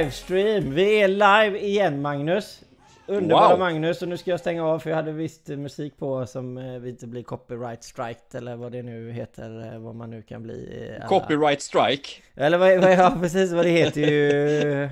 [0.00, 0.74] Livestream!
[0.74, 2.60] Vi är live igen Magnus!
[3.06, 3.58] Underbara Wow.
[3.58, 6.88] Magnus och nu ska jag stänga av för jag hade visst musik på som eh,
[6.88, 10.86] inte blir copyright striked eller vad det nu heter, eh, vad man nu kan bli.
[10.90, 12.08] eh, alla- Copyright strike.
[12.34, 14.88] Eller vad, vad, ja precis vad det heter ju.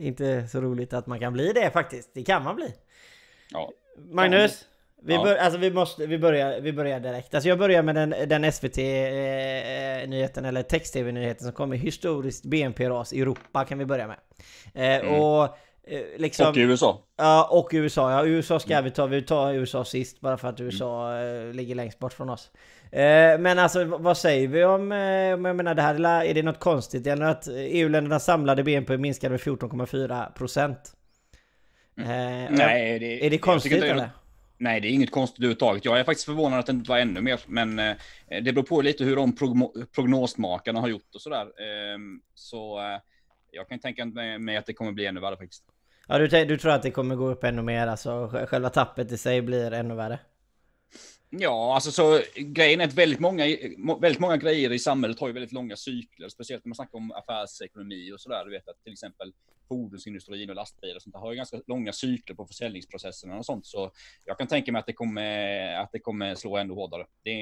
[0.00, 2.10] Inte så roligt att man kan bli det faktiskt.
[2.14, 2.74] Det kan man bli.
[3.50, 3.70] Ja.
[4.10, 4.64] Magnus!
[5.02, 5.22] Vi, Ja.
[5.24, 7.34] bör, alltså vi, måste, vi, börjar, vi börjar direkt.
[7.34, 11.76] Alltså jag börjar med den, den SVT-nyheten eller text-tv-nyheten som kommer.
[11.76, 14.16] Historiskt BNP-ras i Europa kan vi börja med.
[14.74, 15.20] Eh, Mm.
[15.20, 15.44] Och
[15.88, 16.48] eh, liksom...
[16.48, 17.02] Och i USA.
[17.16, 18.10] Ja, och USA.
[18.12, 19.06] Ja, USA ska vi ta.
[19.06, 22.50] Vi tar USA sist bara för att USA eh, ligger längst bort från oss.
[22.92, 26.34] Eh, men alltså vad säger vi om, eh, om jag menar det här, är- är
[26.34, 27.06] det något konstigt?
[27.06, 30.92] Eller att EU-ländernas samlade BNP minskade med 14,4 procent?
[31.98, 32.06] Eh,
[32.50, 34.10] Nej, det, Är det konstigt eller?
[34.62, 35.84] Nej, det är inget konstigt överhuvudtaget.
[35.84, 37.96] Jag är faktiskt förvånad att det inte var ännu mer, men eh,
[38.28, 39.36] det beror på lite hur de
[39.94, 41.42] prognosmakarna har gjort och sådär.
[41.42, 41.98] Eh,
[42.34, 43.00] så eh,
[43.50, 44.04] jag kan tänka
[44.38, 45.64] mig att det kommer bli ännu värre faktiskt.
[46.08, 49.18] Ja, du, du tror att det kommer gå upp ännu mer, alltså själva tappet i
[49.18, 50.18] sig blir ännu värre?
[51.30, 53.44] Ja, alltså så grejen är att väldigt många,
[54.00, 57.12] väldigt många grejer i samhället har ju väldigt långa cykler, speciellt när man snackar om
[57.12, 58.44] affärsekonomi och sådär.
[58.44, 59.32] Du vet att till exempel
[59.68, 63.66] fordonsindustrin och lastbilar och sånt har ju ganska långa cykler på försäljningsprocesserna och sånt.
[63.66, 63.90] Så
[64.24, 67.06] jag kan tänka mig att det kommer, att det kommer slå ännu hårdare.
[67.24, 67.32] Det,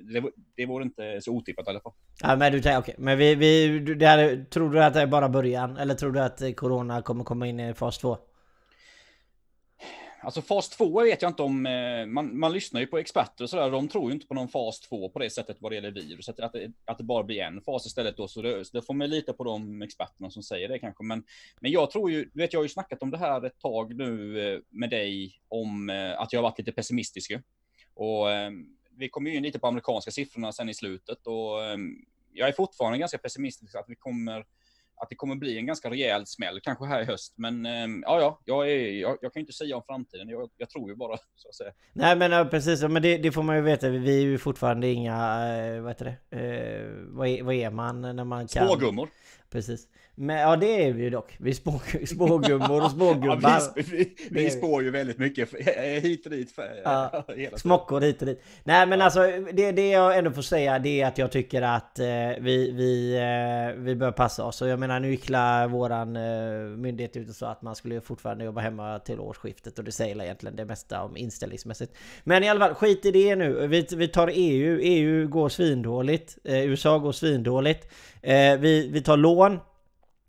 [0.00, 1.92] det, det vore inte så otippat i alla fall.
[2.20, 5.06] Ja men du tänker, okej, men vi, vi, det här, tror du att det är
[5.06, 5.76] bara början?
[5.76, 8.18] Eller tror du att Corona kommer komma in i fas 2?
[10.24, 13.50] Alltså fas 2 vet jag inte om, eh, man, man lyssnar ju på experter och
[13.50, 15.90] sådär, de tror ju inte på någon fas 2 på det sättet vad det gäller
[15.90, 18.86] viruset, att det, att det bara blir en fas istället då, så det, så det
[18.86, 21.04] får man lita på de experterna som säger det kanske.
[21.04, 21.24] Men,
[21.60, 23.96] men jag tror ju, du vet jag har ju snackat om det här ett tag
[23.96, 27.42] nu eh, med dig om eh, att jag har varit lite pessimistisk ju.
[27.94, 28.26] Och
[28.96, 31.58] vi kommer ju in lite på amerikanska siffrorna sen i slutet och
[32.32, 34.44] jag är fortfarande ganska pessimistisk att vi kommer
[35.04, 37.34] att det kommer bli en ganska rejäl smäll, kanske här i höst.
[37.36, 40.28] Men eh, ja, ja, jag, är, jag, jag kan ju inte säga om framtiden.
[40.28, 41.72] Jag, jag tror ju bara, så att säga.
[41.92, 43.88] Nej men ja, precis, men det, det får man ju veta.
[43.88, 45.14] Vi är ju fortfarande inga,
[45.56, 46.36] eh, vad heter det?
[46.38, 48.66] Eh, vad, är, vad är man när man kan?
[48.66, 49.08] Spågummor.
[49.50, 49.88] Precis.
[50.14, 51.36] Men ja det är vi ju dock.
[51.38, 53.40] Vi är spå, spågummor och spågubbar.
[53.42, 55.54] Ja, vi, vi, vi spår ju väldigt mycket
[56.02, 56.52] hit och dit.
[56.52, 57.24] För, Ja.
[57.56, 58.42] Smockor hit och dit.
[58.64, 59.20] Nej men alltså
[59.52, 62.06] det, det jag ändå får säga det är att jag tycker att eh,
[62.40, 64.62] vi, vi, eh, vi bör passa oss.
[64.62, 66.22] Och jag menar nu gick la våran eh,
[66.76, 69.78] myndighet ut och sa att man skulle fortfarande jobba hemma till årsskiftet.
[69.78, 71.92] Och det säger egentligen det mesta om inställningsmässigt.
[72.24, 73.66] Men i alla fall skit i det nu.
[73.66, 74.78] Vi, vi tar EU.
[74.82, 76.38] EU går svindåligt.
[76.44, 77.88] Eh, USA går svindåligt.
[78.22, 79.58] Eh, vi, vi tar lån.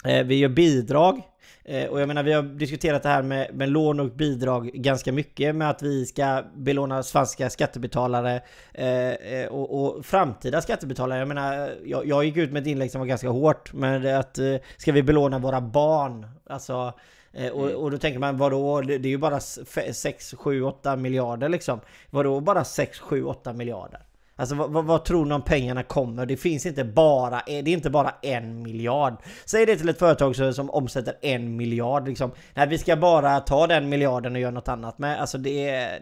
[0.05, 1.21] Eh, vi gör bidrag.
[1.63, 5.11] Eh, och jag menar vi har diskuterat det här med, med lån och bidrag ganska
[5.11, 8.41] mycket med att vi ska belåna svenska skattebetalare
[8.73, 11.19] eh, eh, och, och framtida skattebetalare.
[11.19, 14.37] Jag menar, jag, jag gick ut med ett inlägg som var ganska hårt men att
[14.37, 16.27] eh, ska vi belåna våra barn?
[16.49, 16.93] Alltså
[17.33, 18.81] eh, och, och då tänker man vadå?
[18.81, 21.79] Det, det är ju bara 6, 7, 8 miljarder liksom.
[22.09, 24.01] Vadå bara 6, 7, 8 miljarder?
[24.35, 26.25] Alltså vad, vad, vad tror ni om pengarna kommer?
[26.25, 29.13] Det finns inte bara, eh, det är inte bara en miljard.
[29.45, 32.31] Säg det till ett företag som, som omsätter en miljard liksom.
[32.53, 35.21] Nej vi ska bara ta den miljarden och göra något annat med.
[35.21, 35.99] Alltså det är...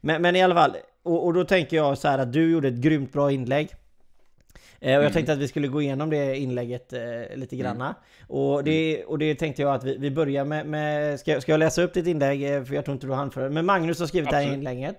[0.00, 2.68] Men, men i alla fall, och, och då tänker jag så här att du gjorde
[2.68, 3.70] ett grymt bra inlägg.
[4.84, 5.12] Eh, Och jag Mm.
[5.12, 7.00] tänkte att vi skulle gå igenom det inlägget eh,
[7.36, 7.94] lite granna.
[8.28, 10.66] Och, det, och det tänkte jag att vi, vi börjar med...
[10.66, 12.42] med ska, ska jag läsa upp ditt inlägg?
[12.56, 13.50] Eh, För jag tror inte du hann för det.
[13.50, 14.58] Men Magnus har skrivit det här Absolut.
[14.58, 14.96] inlägget.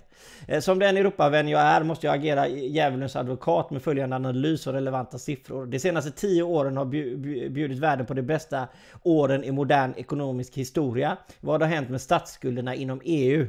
[0.48, 4.74] Eh, Som den Europavän jag är måste jag agera djävulens advokat med följande analys och
[4.74, 5.66] relevanta siffror.
[5.66, 8.68] De senaste tio åren har bju- bju- bjudit världen på de bästa
[9.04, 11.18] åren i modern ekonomisk historia.
[11.40, 13.48] Vad har hänt med statsskulderna inom EU?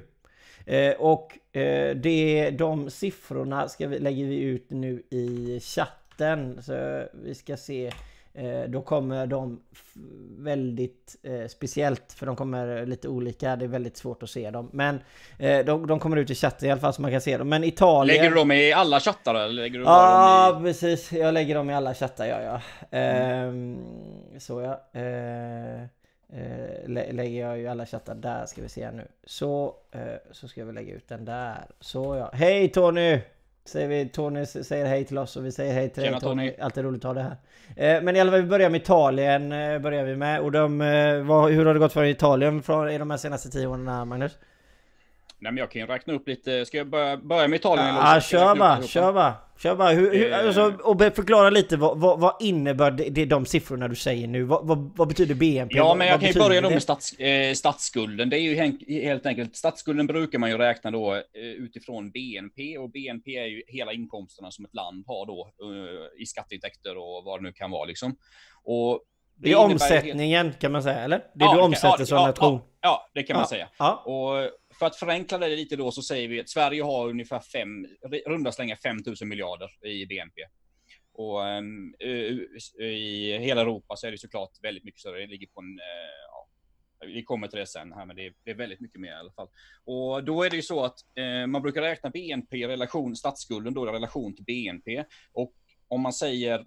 [0.67, 6.01] Eh, och eh, det, de siffrorna ska vi, lägger vi ut nu i chatten.
[6.63, 7.93] Så vi ska se.
[8.37, 9.61] Eh, då kommer de
[10.39, 13.57] väldigt eh, speciellt för de kommer lite olika.
[13.57, 14.69] Det är väldigt svårt att se dem.
[14.73, 15.01] Men
[15.39, 17.49] eh, de, de kommer ut i chatten i alla fall så man kan se dem.
[17.49, 18.17] Men Italien...
[18.17, 20.69] Lägger du dem i alla chattar eller lägger du Ja, dem i...
[20.69, 21.13] precis.
[21.13, 22.61] Jag lägger dem i alla chattar, ja, ja.
[22.99, 23.79] Ehm,
[24.39, 25.01] så ja.
[25.01, 29.09] Eh, eh, lä- lägger jag ju alla chattar där, ska vi se nu.
[29.25, 30.01] Så, eh,
[30.33, 31.65] så ska vi lägga ut den där.
[31.81, 32.31] Så ja.
[32.33, 33.19] Hej Tony!
[33.67, 36.51] Säger vi, Tony säger hej till oss och vi säger hej till Tjena, dig Tony.
[36.51, 36.63] Tony.
[36.65, 37.97] Alltid roligt att ha det här.
[37.97, 39.53] Eh, men i alla fall, vi börjar med Italien.
[39.53, 40.41] Eh, börjar vi med.
[40.41, 43.51] Och de, eh, vad, hur har det gått för Italien från, i de här senaste
[43.51, 44.39] tio åren, Magnus?
[45.45, 47.87] Nej men jag kan ju räkna upp lite, ska jag börja, börja med Italien?
[47.87, 49.35] Ja, jag kör bara, kör bara.
[49.59, 49.91] Kör bara.
[49.91, 50.47] Hur, hur, Eh.
[50.47, 54.27] alltså, och be- förklara lite vad, vad, vad innebär det, det, de siffrorna du säger
[54.29, 54.43] nu?
[54.45, 55.77] Vad, vad, vad betyder BNP?
[55.77, 56.75] Ja, men jag kan ju börja då det?
[56.75, 58.31] med stats, eh, statsskulden.
[58.31, 58.55] Det är ju
[59.03, 63.63] helt enkelt, statsskulden brukar man ju räkna då eh, utifrån BNP och BNP är ju
[63.67, 67.71] hela inkomsterna som ett land har då eh, i skatteintäkter och vad det nu kan
[67.71, 68.17] vara liksom.
[68.65, 69.01] Och
[69.37, 70.59] Det är omsättningen helt...
[70.59, 71.19] kan man säga, eller?
[71.19, 72.61] Det ja, du omsätter ja, som ja, nation.
[72.81, 73.69] Ja, det kan man säga.
[74.05, 77.87] Och för att förenkla det lite då så säger vi att Sverige har ungefär fem,
[78.27, 80.41] runda slängar 5 000 miljarder i BNP.
[81.13, 81.95] Och um,
[82.81, 85.19] i hela Europa så är det såklart väldigt mycket större.
[85.21, 86.49] Det ligger på en, eh, ja,
[87.07, 89.15] vi kommer till det sen här, men det är, det är, väldigt mycket mer i
[89.15, 89.49] alla fall.
[89.85, 93.75] Och då är det ju så att eh, man brukar räkna BNP i relation, statsskulden
[93.75, 95.05] då i relation till BNP.
[95.33, 95.53] Och
[95.89, 96.67] om man säger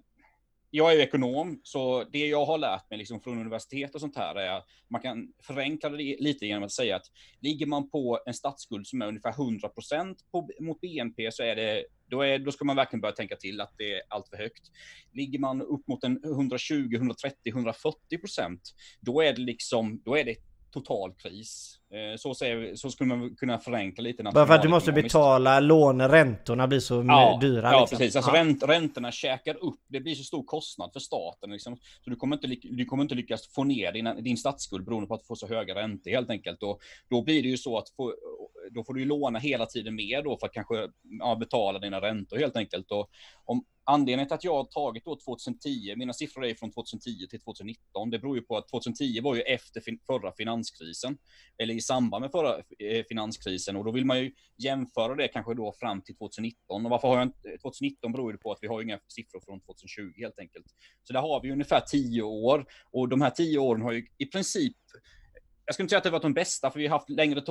[0.70, 4.16] jag är ju ekonom, så det jag har lärt mig liksom från universitet och sånt
[4.16, 7.06] här är att man kan förenkla det lite genom att säga att
[7.40, 10.16] ligger man på en statsskuld som är ungefär 100%
[10.60, 13.74] mot BNP så är det, då, är, då ska man verkligen börja tänka till att
[13.78, 14.70] det är allt för högt.
[15.12, 18.60] Ligger man upp mot en 120, 130, 140 procent,
[19.00, 20.36] då är det liksom, då är det
[20.70, 21.77] total kris.
[21.90, 24.22] Eh, så, säger, så skulle man kunna förenkla lite.
[24.22, 27.72] Bara för att du måste betala lån, räntorna blir så ja, dyra.
[27.72, 27.98] Ja, liksom.
[27.98, 28.16] precis.
[28.16, 28.40] Alltså ja.
[28.40, 29.80] ränt, räntorna käkar upp.
[29.88, 31.50] Det blir så stor kostnad för staten.
[31.50, 31.76] Liksom.
[31.76, 35.14] Så du kommer, inte, du kommer inte lyckas få ner din, din statsskuld beroende på
[35.14, 36.62] att du får så höga räntor helt enkelt.
[36.62, 36.80] Och
[37.10, 38.14] då blir det ju så att få,
[38.70, 42.36] då får du låna hela tiden mer då för att kanske ja, betala dina räntor
[42.38, 42.90] helt enkelt.
[42.90, 43.10] Och
[43.44, 47.40] om, Anledningen till att jag har tagit då 2010, mina siffror är från 2010 till
[47.40, 51.18] 2019, det beror ju på att 2010 var ju efter fin förra finanskrisen,
[51.58, 55.54] eller i samband med förra eh, finanskrisen, och då vill man ju jämföra det kanske
[55.54, 56.84] då fram till 2019.
[56.84, 59.60] Och varför har jag inte, 2019 beror ju på att vi har inga siffror från
[59.60, 60.66] 2020 helt enkelt.
[61.02, 64.26] Så där har vi ungefär tio år, och de här tio åren har ju i
[64.26, 64.76] princip
[65.68, 67.42] jag skulle inte säga att det varit de bästa, för vi har haft längre,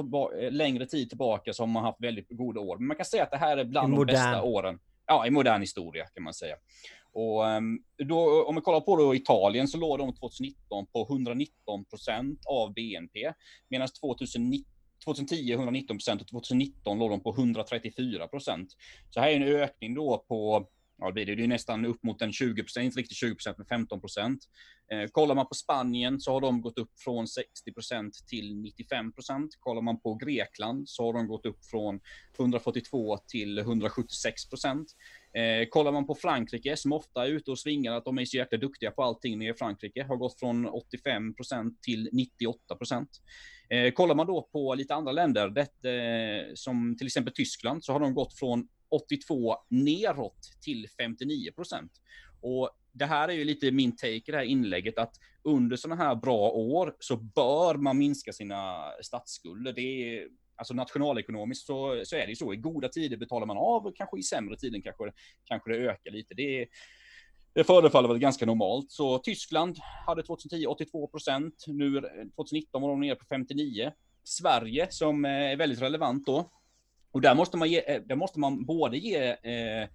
[0.41, 2.77] eh, längre tid tillbaka som har haft väldigt goda år.
[2.77, 5.61] Men man kan säga att det här är bland de bästa åren ja, i modern
[5.61, 6.55] historia kan man säga.
[7.19, 11.85] Och ehm, då, om vi kollar på då Italien så låg de 2019 på 119
[11.85, 13.33] procent av BNP,
[13.69, 14.73] medan 2019
[15.05, 18.69] 2010 119 procent och 2019 låg de på 134 procent.
[19.09, 20.67] Så här är en ökning då på
[20.97, 23.67] ja, det blir det, nästan upp mot en 20 procent, inte riktigt 20 procent, men
[23.67, 24.39] 15 procent.
[24.91, 29.13] Eh, kollar man på Spanien så har de gått upp från 60 procent till 95
[29.13, 29.51] procent.
[29.59, 31.99] Kollar man på Grekland så har de gått upp från
[32.37, 34.87] 142 till 176 procent.
[35.33, 38.37] Eh, kollar man på Frankrike, som ofta är ute och svingar att de är så
[38.37, 43.09] jäkla duktiga på allting nere i Frankrike, har gått från 85 procent till 98 procent.
[43.69, 47.93] Eh, kollar man då på lite andra länder, det, eh, som till exempel Tyskland, så
[47.93, 51.91] har de gått från 82 neråt till 59 procent.
[52.41, 56.03] Och det här är ju lite min take i det här inlägget, att under sådana
[56.03, 59.73] här bra år så bör man minska sina statsskulder.
[59.73, 60.27] Det är,
[60.57, 62.53] alltså nationalekonomiskt så, så är det ju så.
[62.53, 65.11] I goda tider betalar man av, kanske i sämre tider kanske,
[65.45, 66.33] kanske det ökar lite.
[66.33, 66.67] Det,
[67.53, 68.91] det förefaller väl ganska normalt.
[68.91, 72.01] Så Tyskland hade 2010 82 procent, nu
[72.35, 73.91] 2019 var de nere på 59.
[74.23, 76.51] Sverige, som är väldigt relevant då,
[77.11, 79.89] och där måste man, ge, eh, där måste man både ge eh,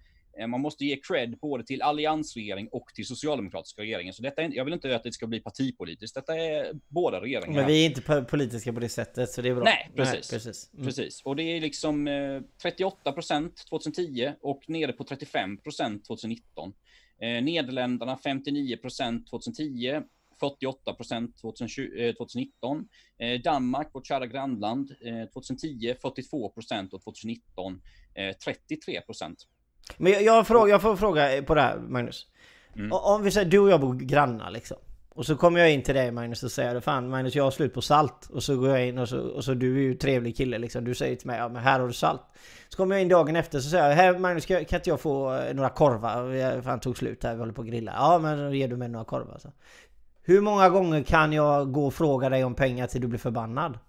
[0.47, 4.13] man måste ge cred både till alliansregering och till socialdemokratiska regeringen.
[4.13, 6.15] Så detta är, jag vill inte att det ska bli partipolitiskt.
[6.15, 7.55] Detta är båda regeringarna.
[7.55, 9.63] Men vi är inte politiska på det sättet, så det är bra.
[9.63, 10.31] Nej, precis.
[10.31, 10.73] Nej, precis.
[10.73, 10.85] Mm.
[10.85, 11.21] precis.
[11.25, 16.73] Och det är liksom eh, 38 procent 2010 och nere på 35 procent 2019.
[17.21, 20.01] Eh, Nederländerna 59 procent 2010
[20.39, 22.87] 48 procent 2019.
[23.19, 24.91] Eh, Danmark, vårt kära grannland,
[25.33, 27.81] 2010 42 procent och 2019
[28.45, 29.47] 33 procent.
[29.97, 32.27] Men jag, jag, fråga, jag får fråga på det här Magnus.
[32.75, 32.91] Mm.
[32.91, 34.77] Om vi säger du och jag bor grannar liksom.
[35.15, 37.73] Och så kommer jag in till dig Magnus och säger Fan Magnus jag har slut
[37.73, 38.29] på salt.
[38.29, 40.83] Och så går jag in och så, och så du är ju trevlig kille liksom.
[40.85, 42.21] Du säger till mig ja men här har du salt.
[42.69, 44.99] Så kommer jag in dagen efter så säger jag Här Magnus kan, kan inte jag
[44.99, 46.61] få eh, några korvar?
[46.61, 47.93] Fan tog slut här, vi håller på att grilla.
[47.95, 49.51] Ja men då ger du mig några korvar så.
[50.23, 53.79] Hur många gånger kan jag gå och fråga dig om pengar till du blir förbannad?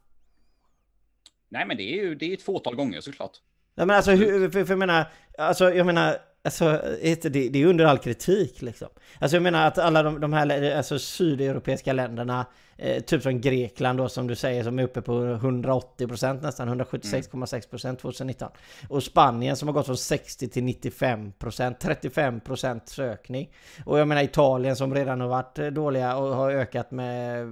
[1.49, 3.41] Nej men det är ju det är ett fåtal gånger såklart.
[3.75, 5.05] Nej men alltså hur, för, för jag menar,
[5.39, 8.89] alltså jag menar, alltså det, det är under all kritik liksom.
[9.19, 13.99] Alltså jag menar att alla de, de här alltså, sydeuropeiska länderna, eh, typ som Grekland
[13.99, 18.51] då som du säger som är uppe på 180% nästan, 176,6% 2019.
[18.89, 21.33] Och Spanien som har gått från 60 till 95%,
[21.81, 23.51] 35% sökning.
[23.85, 27.47] Och jag menar Italien som redan har varit dåliga och har ökat med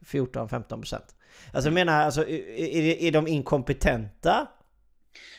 [0.00, 1.00] 14-15%.
[1.52, 4.48] Alltså jag menar, alltså, är, är de inkompetenta?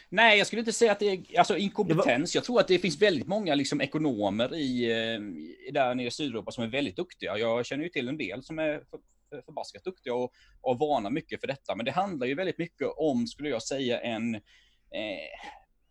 [0.09, 2.35] Nej, jag skulle inte säga att det är alltså, inkompetens.
[2.35, 6.51] Jag tror att det finns väldigt många liksom, ekonomer i, eh, där nere i Sydeuropa
[6.51, 7.37] som är väldigt duktiga.
[7.37, 8.99] Jag känner ju till en del som är för,
[9.45, 11.75] förbaskat duktiga och, och vana mycket för detta.
[11.75, 14.41] Men det handlar ju väldigt mycket om, skulle jag säga, en eh,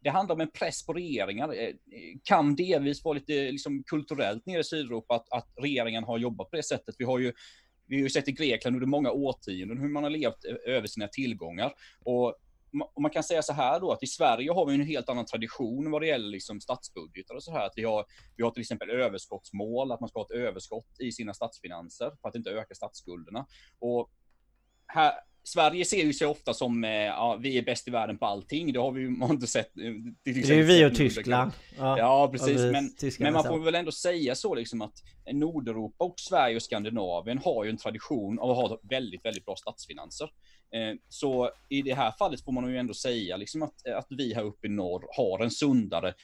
[0.02, 1.62] det handlar om en press på regeringar.
[1.62, 1.74] Eh,
[2.24, 6.56] kan delvis vara lite liksom, kulturellt nere i Sydeuropa att, att regeringen har jobbat på
[6.56, 6.94] det sättet.
[6.98, 7.32] Vi har ju
[7.86, 11.08] vi har ju sett i Grekland under många årtionden hur man har levt över sina
[11.08, 11.72] tillgångar.
[12.04, 12.34] Och
[12.94, 15.26] och man kan säga så här då att i Sverige har vi en helt annan
[15.26, 17.66] tradition vad det gäller liksom statsbudgetar och så här.
[17.66, 18.04] Att vi har,
[18.36, 22.28] vi har till exempel överskottsmål, att man ska ha ett överskott i sina statsfinanser för
[22.28, 23.46] att inte öka statsskulderna.
[23.78, 24.10] Och
[24.86, 25.12] här,
[25.52, 28.72] Sverige ser ju sig ofta som, eh, ja, vi är bäst i världen på allting.
[28.72, 29.70] Det har vi ju inte sett.
[29.74, 31.52] Det, det är ju vi och Tyskland.
[31.78, 32.56] Ja, ja precis.
[32.56, 34.94] Men, men, man får väl ändå säga så liksom att
[35.32, 39.56] Nordeuropa och Sverige och Skandinavien har ju en tradition av att ha väldigt, väldigt bra
[39.56, 40.30] statsfinanser.
[40.74, 44.34] Eh, så i det här fallet får man ju ändå säga liksom att, att vi
[44.34, 46.14] här uppe i norr har en sundare, eh,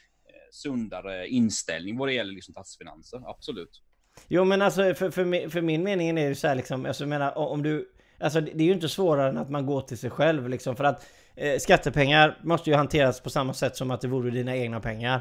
[0.53, 3.23] sundare inställning vad det gäller liksom statsfinanser.
[3.27, 3.83] Absolut.
[4.29, 7.09] Jo men alltså för, för, för min mening är det så här liksom, alltså, jag
[7.09, 10.11] menar om du Alltså det är ju inte svårare än att man går till sig
[10.11, 10.77] själv liksom.
[10.77, 14.57] För att eh, Skattepengar måste ju hanteras på samma sätt som att det vore dina
[14.57, 15.21] egna pengar.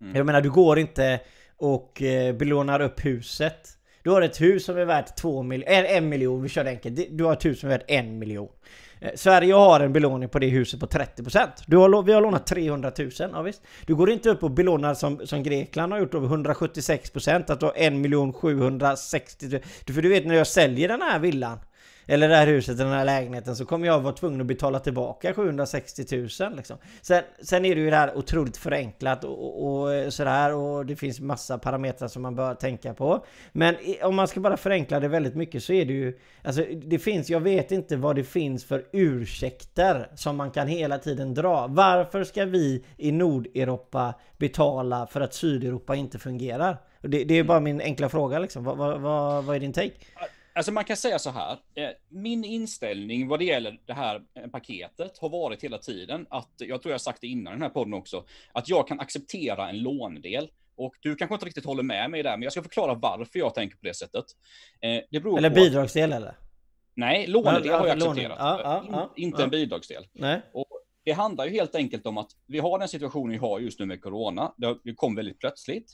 [0.00, 0.16] Mm.
[0.16, 1.20] Jag menar du går inte
[1.56, 3.68] och eh, belånar upp huset.
[4.02, 6.70] Du har ett hus som är värt 2 miljoner, en, en miljon, vi kör det
[6.70, 8.48] enkelt Du har ett hus som är värt en miljon.
[9.00, 12.46] Eh, Sverige har en belåning på det huset på 30% du har, Vi har lånat
[12.46, 13.62] 300 000, ja, visst.
[13.86, 17.66] Du går inte upp och belånar som, som Grekland har gjort över 176% Att du
[17.66, 19.60] har 1 760 000
[19.94, 21.58] För du vet när jag säljer den här villan
[22.06, 25.34] eller det här huset, den här lägenheten, så kommer jag vara tvungen att betala tillbaka
[25.34, 26.76] 760 000 liksom.
[27.02, 30.96] Sen, sen är det ju det här otroligt förenklat och, och eh, sådär och det
[30.96, 33.24] finns massa parametrar som man bör tänka på.
[33.52, 36.98] Men om man ska bara förenkla det väldigt mycket så är det ju, alltså det
[36.98, 41.66] finns, jag vet inte vad det finns för ursäkter som man kan hela tiden dra.
[41.66, 46.76] Varför ska vi i Nordeuropa betala för att Sydeuropa inte fungerar?
[47.00, 48.64] Det, det är bara min enkla fråga liksom.
[48.64, 49.94] Vad, vad, vad, vad är din take?
[50.54, 54.46] Alltså man kan säga så här, eh, min inställning vad det gäller det här eh,
[54.46, 57.94] paketet har varit hela tiden att, jag tror jag sagt det innan den här podden
[57.94, 60.50] också, att jag kan acceptera en lånedel.
[60.76, 63.54] Och du kanske inte riktigt håller med mig där, men jag ska förklara varför jag
[63.54, 64.24] tänker på det sättet.
[64.80, 66.34] Eh, det eller bidragsdel eller?
[66.94, 68.36] Nej, lånedel har jag accepterat.
[68.38, 70.06] Ja, ja, ja, inte en bidragsdel.
[70.12, 70.40] Nej.
[70.52, 70.68] Och
[71.04, 73.86] det handlar ju helt enkelt om att vi har den situationen vi har just nu
[73.86, 74.52] med corona.
[74.84, 75.92] Det kom väldigt plötsligt.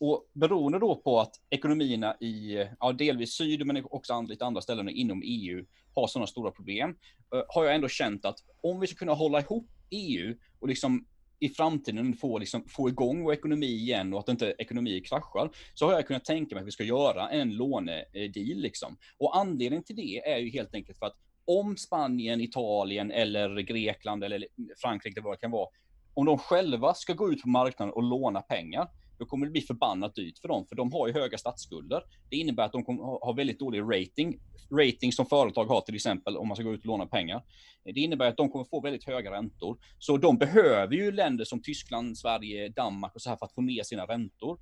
[0.00, 4.88] Och beroende då på att ekonomierna i, ja, delvis syd, men också lite andra ställen
[4.88, 5.64] inom EU
[5.94, 6.96] har sådana stora problem,
[7.34, 11.06] eh, har jag ändå känt att om vi ska kunna hålla ihop EU och liksom
[11.40, 15.86] i framtiden få, liksom, få igång vår ekonomi igen och att inte ekonomier kraschar, så
[15.86, 18.58] har jag kunnat tänka mig att vi ska göra en lånedeal.
[18.58, 18.96] Liksom.
[19.18, 24.24] Och anledningen till det är ju helt enkelt för att om Spanien, Italien eller Grekland
[24.24, 24.46] eller
[24.78, 25.68] Frankrike, vad det kan vara,
[26.14, 28.88] om de själva ska gå ut på marknaden och låna pengar,
[29.18, 32.02] då kommer det bli förbannat dyrt för dem, för de har ju höga statsskulder.
[32.30, 36.36] Det innebär att de kommer ha väldigt dålig rating, rating som företag har till exempel
[36.36, 37.44] om man ska gå ut och låna pengar.
[37.84, 39.78] Det innebär att de kommer få väldigt höga räntor.
[39.98, 43.60] Så de behöver ju länder som Tyskland, Sverige, Danmark och så här för att få
[43.60, 44.58] ner sina räntor.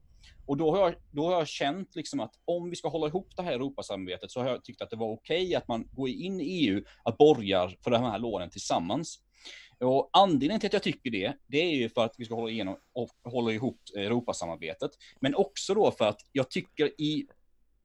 [0.46, 3.28] Och då har jag, då har jag känt liksom att om vi ska hålla ihop
[3.36, 6.08] det här Europasamarbetet så har jag tyckt att det var okej okay att man går
[6.08, 9.22] in i EU, att borgar för de här lånen tillsammans.
[9.80, 12.50] Och anledningen till att jag tycker det, det är ju för att vi ska hålla,
[12.50, 12.76] igenom,
[13.24, 14.90] hålla ihop Europasamarbetet.
[15.20, 17.26] Men också då för att jag tycker i,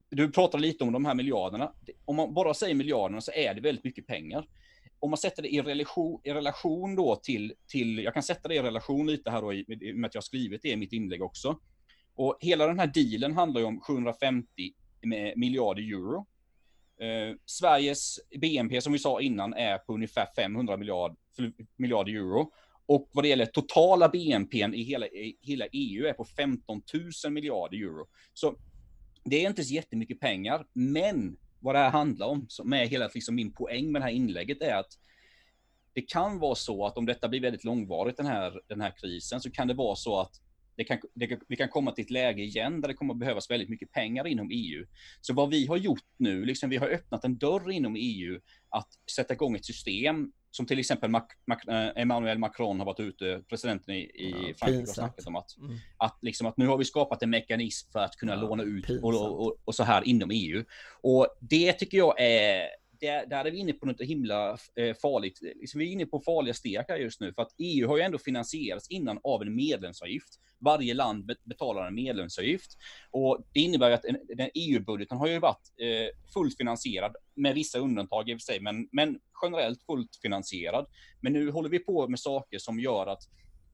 [0.10, 1.74] du pratar lite om de här miljarderna.
[2.06, 4.48] Om man bara säger miljarderna så är det väldigt mycket pengar.
[5.00, 8.56] Om man sätter det i relation, i relation då till, till, jag kan sätta det
[8.56, 10.78] i relation lite här då i, i och med att jag har skrivit det i
[10.78, 11.60] mitt inlägg också.
[12.16, 14.74] Och hela den här dealen handlar ju om 750
[15.36, 16.26] miljarder euro.
[17.02, 21.18] Eh, Sveriges BNP som vi sa innan är på ungefär 500 miljard,
[21.76, 22.52] miljarder euro.
[22.86, 26.82] Och vad det gäller totala BNP i hela, i hela EU är på 15
[27.24, 28.08] 000 miljarder euro.
[28.34, 28.56] Så
[29.24, 33.10] det är inte så jättemycket pengar, men vad det här handlar om, som är hela
[33.14, 34.92] liksom min poäng med det här inlägget, är att
[35.94, 39.42] det kan vara så att om detta blir väldigt långvarigt, den här, den här krisen,
[39.42, 40.42] så kan det vara så att
[40.76, 43.52] det kan, det, vi kan komma till ett läge igen där det kommer att behövas
[43.52, 44.86] väldigt mycket pengar inom EU.
[45.22, 48.88] Så vad vi har gjort nu, liksom vi har öppnat en dörr inom EU att
[49.16, 53.42] sätta igång ett system som till exempel Mac, Mac, eh, Emmanuel Macron har varit ute,
[53.50, 55.78] presidenten i, i ja, Frankrike, och snackat om att, mm.
[55.98, 58.90] att, liksom att nu har vi skapat en mekanism för att kunna ja, låna ut
[58.90, 60.64] och, och, och, så här inom EU.
[61.02, 62.68] Och det tycker jag är
[63.02, 65.40] där, där är vi inne på något himla eh, farligt.
[65.42, 68.04] Liksom vi är inne på farliga steg här just nu, för att EU har ju
[68.04, 70.40] ändå finansierats innan av en medlemsavgift.
[70.60, 72.78] Varje land betalar en medlemsavgift
[73.12, 74.06] och det innebär att
[74.38, 78.60] den EU-budgeten har ju varit eh, fullt finansierad med vissa undantag i och för sig,
[78.60, 80.88] men, men generellt fullt finansierad.
[81.22, 83.22] Men nu håller vi på med saker som gör att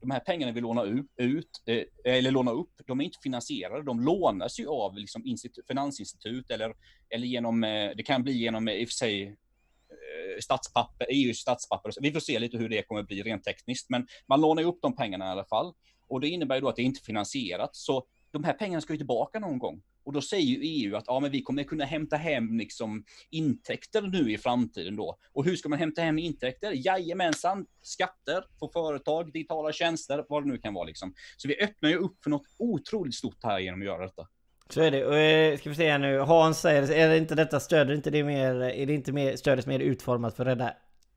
[0.02, 1.84] de här pengarna vi lånar ut, eh,
[2.16, 3.84] eller lånar upp, de är inte finansierade.
[3.84, 5.24] De lånas ju av liksom
[5.68, 6.74] finansinstitut eller,
[7.10, 11.38] eller genom, eh, det kan bli genom eh, i och för sig eh, statspapper, EUs
[11.38, 11.92] statspapper.
[12.02, 14.96] Vi får se lite hur det kommer bli rent tekniskt, men man lånar upp de
[14.96, 15.74] pengarna i alla fall.
[16.10, 17.76] Och det innebär ju då att det inte är finansierat.
[17.76, 18.06] Så
[18.38, 19.82] de här pengarna ska ju tillbaka någon gång.
[20.04, 24.02] Och då säger ju EU att ja, men vi kommer kunna hämta hem liksom intäkter
[24.02, 25.18] nu i framtiden då.
[25.34, 26.72] Och hur ska man hämta hem intäkter?
[26.76, 31.14] Jajamensan, skatter på företag, digitala tjänster, vad det nu kan vara liksom.
[31.38, 34.28] Så vi öppnar ju upp för något otroligt stort här genom att göra detta.
[34.70, 35.06] Så är det.
[35.06, 36.20] Och, eh, ska vi se här nu.
[36.20, 39.66] Hans säger, är det inte detta stöd, inte det mer, är det inte mer, stödet
[39.66, 40.74] mer utformat för att rädda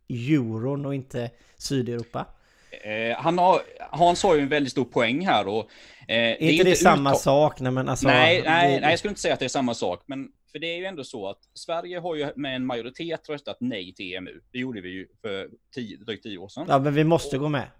[0.08, 2.26] euron och inte Sydeuropa?
[2.70, 5.70] Eh, han har, Hans har ju en väldigt stor poäng här och...
[6.08, 7.60] Eh, är inte det, inte det samma sak?
[7.60, 8.80] Nej, men alltså, nej, nej, det...
[8.80, 10.02] nej, jag skulle inte säga att det är samma sak.
[10.06, 13.56] Men för det är ju ändå så att Sverige har ju med en majoritet röstat
[13.60, 14.40] nej till EMU.
[14.52, 16.66] Det gjorde vi ju för tio, drygt tio år sedan.
[16.68, 17.70] Ja, men vi måste och, gå med.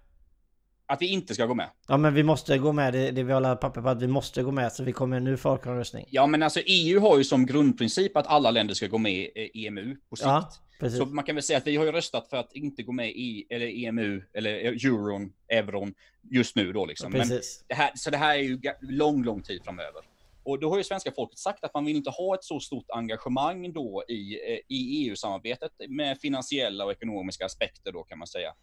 [0.87, 1.71] Att vi inte ska gå med.
[1.89, 4.43] Ja men vi måste gå med, det, det vi håller papper på att vi måste
[4.43, 6.07] gå med så vi kommer nu folkomröstning.
[6.11, 9.67] Ja men alltså EU har ju som grundprincip att alla länder ska gå med i
[9.67, 10.27] EMU på sikt.
[10.27, 10.99] Ja, precis.
[10.99, 13.09] Så man kan väl säga att vi har ju röstat för att inte gå med
[13.09, 15.95] i eller EMU eller euron, euron
[16.31, 17.15] just nu då liksom.
[17.15, 17.25] Ja,
[17.69, 20.03] det här, så det här är ju lång, lång tid framöver.
[20.43, 22.85] Och då har ju svenska folket sagt att man vill inte ha ett så stort
[22.89, 28.55] engagemang då i, eh, i EU-samarbetet med finansiella och ekonomiska aspekter då kan man säga.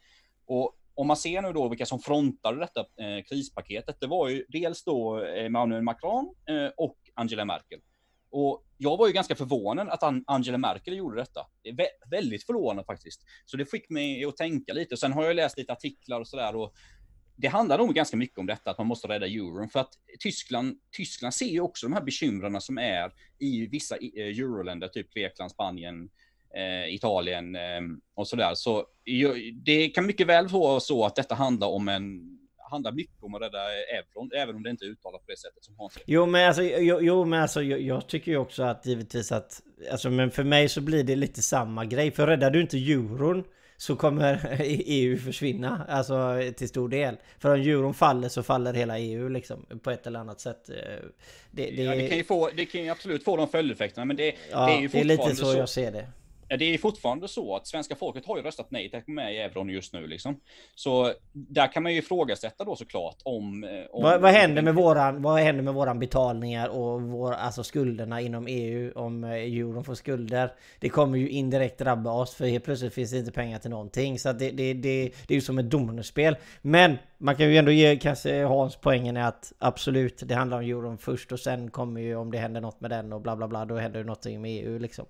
[0.45, 4.45] Och om man ser nu då vilka som frontade detta eh, krispaketet, det var ju
[4.49, 7.79] dels då Emmanuel Macron eh, och Angela Merkel.
[8.29, 11.47] Och jag var ju ganska förvånad att Angela Merkel gjorde detta.
[11.63, 13.21] Det är vä väldigt förvånad faktiskt.
[13.45, 14.95] Så det fick mig att tänka lite.
[14.95, 16.55] Och sen har jag läst lite artiklar och sådär.
[16.55, 16.73] Och
[17.35, 19.69] det handlar nog ganska mycket om detta, att man måste rädda euron.
[19.69, 24.39] För att Tyskland, Tyskland ser ju också de här bekymren som är i vissa eh,
[24.39, 26.09] euroländer, typ Grekland, Spanien,
[26.55, 27.81] eh, Italien eh,
[28.15, 28.51] och sådär.
[28.55, 28.85] Så
[29.65, 32.36] det kan mycket väl vara så att detta handlar om en
[32.71, 33.59] handlar mycket om att rädda
[33.97, 36.63] euron, även om det inte är uttalat på det sättet som Hans Jo men alltså,
[36.63, 40.43] jo, jo men alltså jag, jag, tycker ju också att givetvis att, alltså men för
[40.43, 42.11] mig så blir det lite samma grej.
[42.11, 43.43] För räddar du inte euron
[43.77, 47.15] så kommer EU försvinna, alltså till stor del.
[47.39, 50.65] För om euron faller så faller hela EU liksom på ett eller annat sätt.
[50.65, 51.01] Det,
[51.51, 51.83] det...
[51.83, 54.65] Ja, det kan ju få, det kan ju absolut få de följdeffekterna, men det, ja,
[54.65, 56.07] det är ju fortfarande det är lite så, så jag ser det.
[56.49, 59.33] Det är fortfarande så att svenska folket har ju röstat nej till att gå med
[59.33, 60.39] i euron just nu liksom.
[60.75, 63.63] Så där kan man ju ifrågasätta då såklart om...
[63.63, 67.63] Eh, om vad, vad, händer med våran, vad händer med våran betalningar och vår, alltså
[67.63, 70.53] skulderna inom EU om eh, euron får skulder?
[70.79, 74.19] Det kommer ju indirekt drabba oss för helt plötsligt finns det inte pengar till någonting.
[74.19, 76.37] Så det, det, det, det är ju som ett dominospel.
[76.61, 80.63] Men man kan ju ändå ge kanske Hans poängen är att absolut, det handlar om
[80.63, 83.47] euron först och sen kommer ju om det händer något med den och bla bla
[83.47, 85.05] bla, då händer det någonting med EU liksom.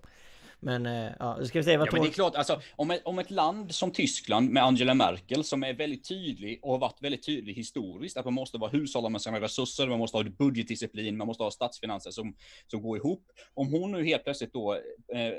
[0.60, 3.02] Men eh, ja, ska vi se vad ja, men det är klart, alltså, om, ett,
[3.06, 7.02] om ett land som Tyskland med Angela Merkel som är väldigt tydlig och har varit
[7.02, 11.18] väldigt tydlig historiskt att man måste vara hushålla med sina resurser, man måste ha budgetdisciplin,
[11.18, 12.36] man måste ha statsfinanser som,
[12.68, 13.24] som går ihop.
[13.54, 15.34] Om hon nu helt plötsligt då eh,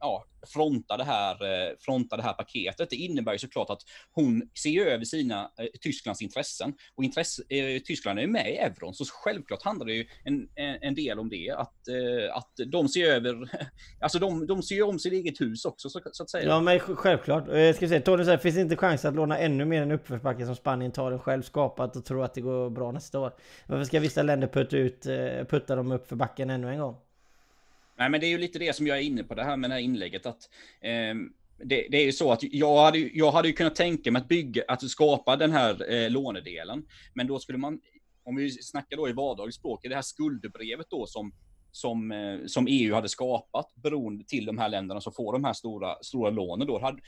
[0.00, 2.90] ja, fronta det här, eh, fronta det här paketet.
[2.90, 3.80] Det innebär ju såklart att
[4.12, 6.74] hon ser över sina, eh, Tysklands intressen.
[6.94, 10.48] Och intresse, eh, Tyskland är ju med i euron, så självklart handlar det ju en,
[10.80, 11.50] en del om det.
[11.50, 13.50] Att, eh, att de ser över,
[14.00, 16.44] alltså de, de ser ju om sitt eget hus också så, så att säga.
[16.44, 17.48] Ja men självklart.
[17.48, 20.46] Jag ska säga, Tony säger, finns det inte chans att låna ännu mer än uppförsbacke
[20.46, 23.32] som Spanien tar den själv skapat och tror att det går bra nästa år?
[23.66, 26.96] Varför ska vissa länder putta, ut, eh, putta dem upp för backen ännu en gång?
[28.00, 29.70] Nej, men det är ju lite det som jag är inne på det här med
[29.70, 30.26] det här inlägget.
[30.26, 30.48] Att,
[30.80, 31.14] eh,
[31.64, 34.28] det, det, är ju så att jag hade, jag hade ju kunnat tänka mig att
[34.28, 36.86] bygga, att skapa den här eh, lånedelen.
[37.14, 37.80] Men då skulle man,
[38.24, 41.32] om vi snackar då i vardagligt språk, det här skuldebrevet då som
[41.72, 45.52] som, eh, som EU hade skapat beroende till de här länderna som får de här
[45.52, 46.80] stora, stora lånen då.
[46.80, 47.00] Hade,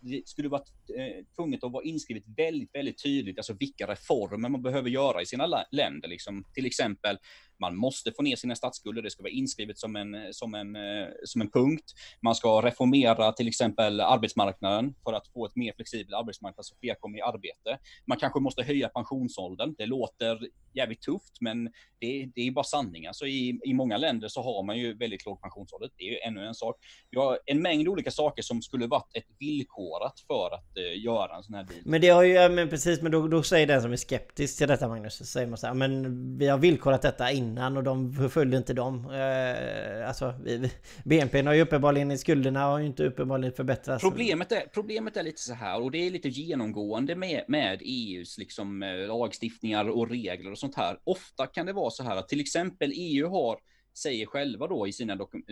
[0.00, 0.62] det skulle vara
[0.98, 5.26] eh, tvunget att vara inskrivet väldigt, väldigt tydligt, alltså vilka reformer man behöver göra i
[5.26, 6.08] sina länder.
[6.08, 6.44] Liksom.
[6.54, 7.18] Till exempel,
[7.64, 11.08] man måste få ner sina statsskulder, det ska vara inskrivet som en, som en, eh,
[11.24, 11.92] som en punkt.
[12.22, 16.94] Man ska reformera till exempel arbetsmarknaden för att få ett mer flexibel arbetsmarknad så fler
[16.94, 17.78] kommer i arbete.
[18.06, 19.74] Man kanske måste höja pensionsåldern.
[19.78, 20.38] Det låter
[20.74, 21.64] jävligt tufft, men
[22.00, 23.08] det, det är bara sanningen.
[23.08, 25.90] Alltså i, i många länder så har man ju väldigt låg pensionsålder.
[25.96, 26.76] Det är ju ännu en sak.
[27.10, 31.36] Vi har en mängd olika saker som skulle varit ett villkorat för att uh, göra
[31.36, 31.80] en sån här deal.
[31.84, 34.58] Men det har ju, ja, men precis, men då, då säger den som är skeptisk
[34.58, 37.84] till detta Magnus, så säger man så här, men vi har villkorat detta innan och
[37.84, 39.10] de förföljde inte dem.
[39.10, 40.70] Eh, alltså, vi,
[41.04, 44.02] BNP har ju uppenbarligen, i skulderna har ju inte uppenbarligen förbättrats.
[44.02, 48.38] Problemet är, problemet är lite så här, och det är lite genomgående med, med EUs
[48.38, 50.98] liksom eh, lagstiftningar och regler och sånt här.
[51.04, 53.58] Ofta kan det vara så här att till exempel EU har
[53.98, 55.42] säger själva då i sina dokum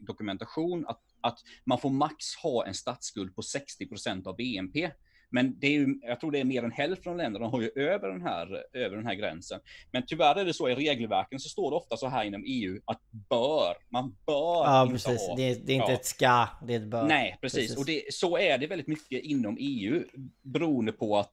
[0.00, 4.90] dokumentation att, att man får max ha en statsskuld på 60% av BNP.
[5.30, 7.70] Men det är ju, jag tror det är mer än hälften av länderna har ju
[7.76, 9.60] över den, här, över den här gränsen.
[9.92, 12.80] Men tyvärr är det så i regelverken så står det ofta så här inom EU
[12.84, 15.28] att bör, man bör ja, inte precis.
[15.28, 15.36] ha.
[15.36, 15.98] Det är, det är inte ja.
[15.98, 17.06] ett ska, det är ett bör.
[17.06, 17.60] Nej, precis.
[17.60, 17.78] precis.
[17.78, 20.04] Och det, så är det väldigt mycket inom EU
[20.42, 21.32] beroende på att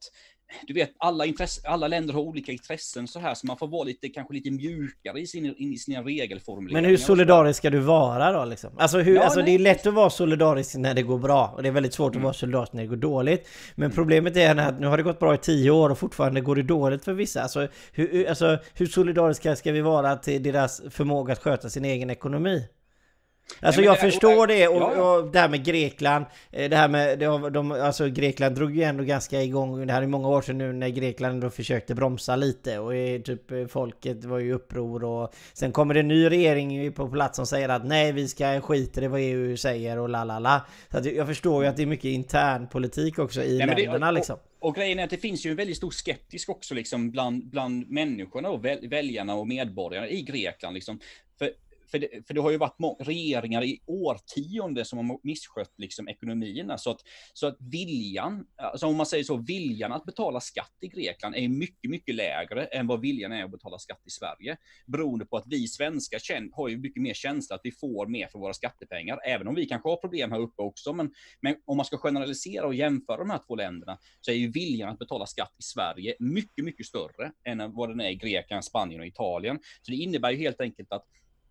[0.66, 3.84] du vet, alla, intresse, alla länder har olika intressen så här, så man får vara
[3.84, 6.82] lite, kanske lite mjukare i, sin, i sina regelformuleringar.
[6.82, 8.70] Men hur solidarisk ska du vara då liksom?
[8.78, 11.62] Alltså, hur, ja, alltså det är lätt att vara solidarisk när det går bra och
[11.62, 12.20] det är väldigt svårt mm.
[12.20, 13.48] att vara solidarisk när det går dåligt.
[13.74, 13.94] Men mm.
[13.94, 16.62] problemet är att nu har det gått bra i tio år och fortfarande går det
[16.62, 17.42] dåligt för vissa.
[17.42, 22.10] Alltså hur, alltså, hur solidariska ska vi vara till deras förmåga att sköta sin egen
[22.10, 22.68] ekonomi?
[23.60, 27.52] Alltså jag förstår det och, och det här med Grekland eh, Det här med, de,
[27.52, 30.72] de, alltså Grekland drog ju ändå ganska igång Det här är många år sedan nu
[30.72, 32.92] när Grekland då försökte bromsa lite och
[33.24, 37.36] typ eh, folket var ju uppror och Sen kommer det en ny regering på plats
[37.36, 40.66] som säger att nej vi ska skita i vad EU säger och la la la.
[40.90, 44.06] Så jag förstår ju att det är mycket intern politik också i nej, länderna det,
[44.06, 44.36] och, liksom.
[44.58, 47.90] och grejen är att det finns ju en väldigt stor skeptisk också liksom bland, bland
[47.90, 51.00] människorna och väljarna och medborgarna i Grekland liksom.
[51.38, 51.50] För
[51.90, 56.78] för det, för det har ju varit regeringar i årtionden som har misskött liksom ekonomierna.
[56.78, 57.00] Så att,
[57.32, 61.48] så att viljan, alltså om man säger så, viljan att betala skatt i Grekland är
[61.48, 64.56] mycket, mycket lägre än vad viljan är att betala skatt i Sverige.
[64.86, 66.20] Beroende på att vi svenskar
[66.56, 69.66] har ju mycket mer känsla att vi får mer för våra skattepengar, även om vi
[69.66, 70.92] kanske har problem här uppe också.
[70.92, 74.50] Men, men om man ska generalisera och jämföra de här två länderna så är ju
[74.50, 78.64] viljan att betala skatt i Sverige mycket, mycket större än vad den är i Grekland,
[78.64, 79.58] Spanien och Italien.
[79.82, 81.04] Så det innebär ju helt enkelt att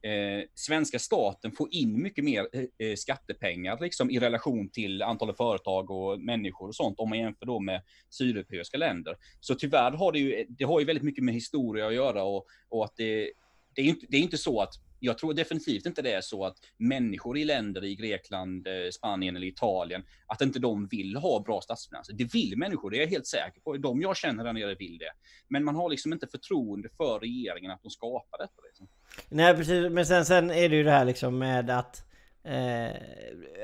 [0.05, 5.37] eh, svenska staten får in mycket mer eh, eh, skattepengar liksom, i relation till antalet
[5.37, 9.17] företag och människor och sånt om man jämför då med sydeuropeiska länder.
[9.39, 12.45] Så tyvärr har det ju, det har ju väldigt mycket med historia att göra och,
[12.69, 13.31] och att det,
[13.75, 16.45] det är inte, det är inte så att jag tror definitivt inte det är så
[16.45, 21.39] att människor i länder i Grekland, eh, Spanien eller Italien, att inte de vill ha
[21.39, 22.13] bra statsfinanser.
[22.13, 23.77] Det vill människor, det är jag helt säker på.
[23.77, 25.11] De jag känner där nere vill det.
[25.49, 28.61] Men man har liksom inte förtroende för regeringen att de skapar detta.
[28.67, 28.87] Liksom.
[29.29, 32.03] Nej precis, men sen, sen är det ju det här liksom med att
[32.43, 32.95] eh,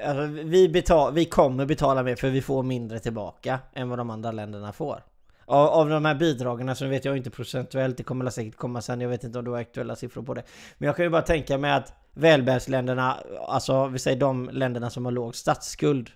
[0.07, 4.09] alltså vi, betal, vi kommer betala mer för vi får mindre tillbaka än vad de
[4.09, 5.03] andra länderna får.
[5.45, 8.81] Av, av de här bidragen alltså, så vet jag inte procentuellt, det kommer säkert komma
[8.81, 10.43] sen, jag vet inte om du har aktuella siffror på det.
[10.77, 15.05] Men jag kan ju bara tänka mig att välbärdsländerna, alltså vi säger de länderna som
[15.05, 16.09] har låg statsskuld,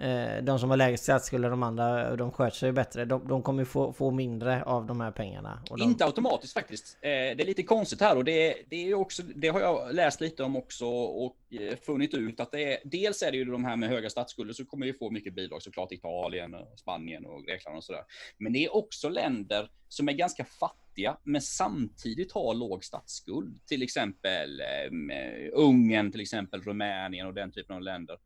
[0.00, 3.04] Eh, de som har lägre statsskuld de andra, de sköter sig bättre.
[3.04, 5.62] De, de kommer få, få mindre av de här pengarna.
[5.68, 5.82] De...
[5.82, 6.98] Inte automatiskt faktiskt.
[7.00, 10.20] Eh, det är lite konstigt här och det, det, är också, det har jag läst
[10.20, 13.64] lite om också och eh, funnit ut att det är, dels är det ju de
[13.64, 17.76] här med höga statsskulder så kommer ju få mycket bidrag såklart Italien, Spanien och Grekland
[17.76, 18.02] och sådär.
[18.38, 23.66] Men det är också länder som är ganska fattiga men samtidigt har låg statsskuld.
[23.66, 28.16] Till exempel eh, Ungern, till exempel Rumänien och den typen av länder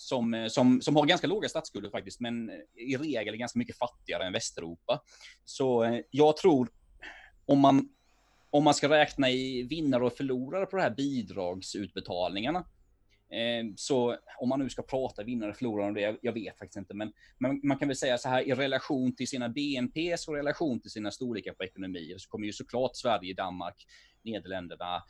[0.00, 3.78] som, eh, som, som har ganska låga statsskulder faktiskt, men i regel är ganska mycket
[3.78, 5.02] fattigare än Västeuropa.
[5.44, 6.68] Så eh, jag tror,
[7.46, 7.88] om man,
[8.50, 12.58] om man ska räkna i vinnare och förlorare på de här bidragsutbetalningarna,
[13.30, 16.76] eh, så om man nu ska prata vinnare och förlorare om det, jag vet faktiskt
[16.76, 20.34] inte, men men man kan väl säga så här i relation till sina BNP och
[20.34, 23.86] relation till sina storlekar på ekonomier så kommer ju såklart Sverige, Danmark,
[24.22, 25.02] Nederländerna,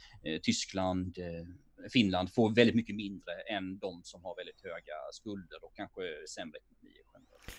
[0.43, 1.19] Tyskland,
[1.93, 6.59] Finland får väldigt mycket mindre än de som har väldigt höga skulder och kanske sämre
[6.59, 6.91] ekonomi.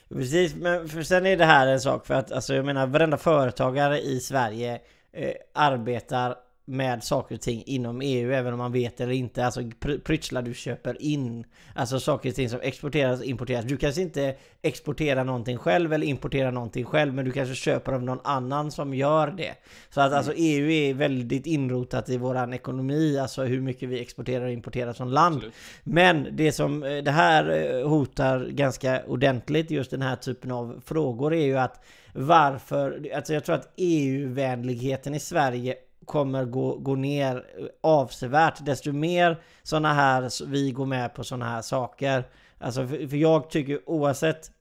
[0.10, 3.18] Precis, men för sen är det här en sak för att alltså jag menar varenda
[3.18, 4.82] företagare i Sverige
[5.12, 9.46] eh, arbetar med saker och ting inom EU även om man vet eller inte.
[9.46, 9.62] Alltså
[10.04, 11.46] pryttlar du köper in.
[11.76, 13.66] Alltså saker och ting som exporteras importeras.
[13.66, 18.04] Du kanske inte exporterar någonting själv eller importerar någonting själv men du kanske köper av
[18.04, 19.54] någon annan som gör det.
[19.90, 20.18] Så att mm.
[20.18, 23.18] alltså EU är väldigt inrotat i våran ekonomi.
[23.20, 25.36] Alltså hur mycket vi exporterar och importerar som land.
[25.36, 25.54] Absolut.
[25.84, 30.82] Men det som eh, det här eh, hotar ganska ordentligt just den här typen av
[30.86, 36.96] frågor är ju att varför, alltså jag tror att EU-vänligheten i Sverige kommer gå, gå
[36.96, 42.24] ner eh, avsevärt desto mer sådana här vi går med på sådana här saker.
[42.58, 44.52] Alltså för, för jag tycker oavsett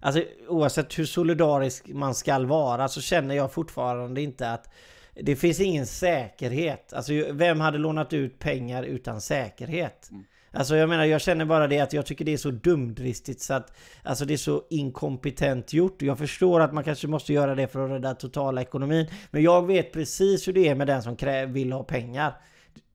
[0.00, 4.70] Alltså oavsett hur solidarisk man ska vara så känner jag fortfarande inte att
[5.14, 6.92] det finns ingen säkerhet.
[6.92, 10.08] Alltså vem hade lånat ut pengar utan säkerhet?
[10.10, 10.24] Mm.
[10.56, 13.54] Alltså jag menar, jag känner bara det att jag tycker det är så dumdristigt så
[13.54, 16.02] att Alltså det är så inkompetent gjort.
[16.02, 19.06] Jag förstår att man kanske måste göra det för att rädda totala ekonomin.
[19.30, 21.16] Men jag vet precis hur det är med den som
[21.48, 22.34] vill ha pengar.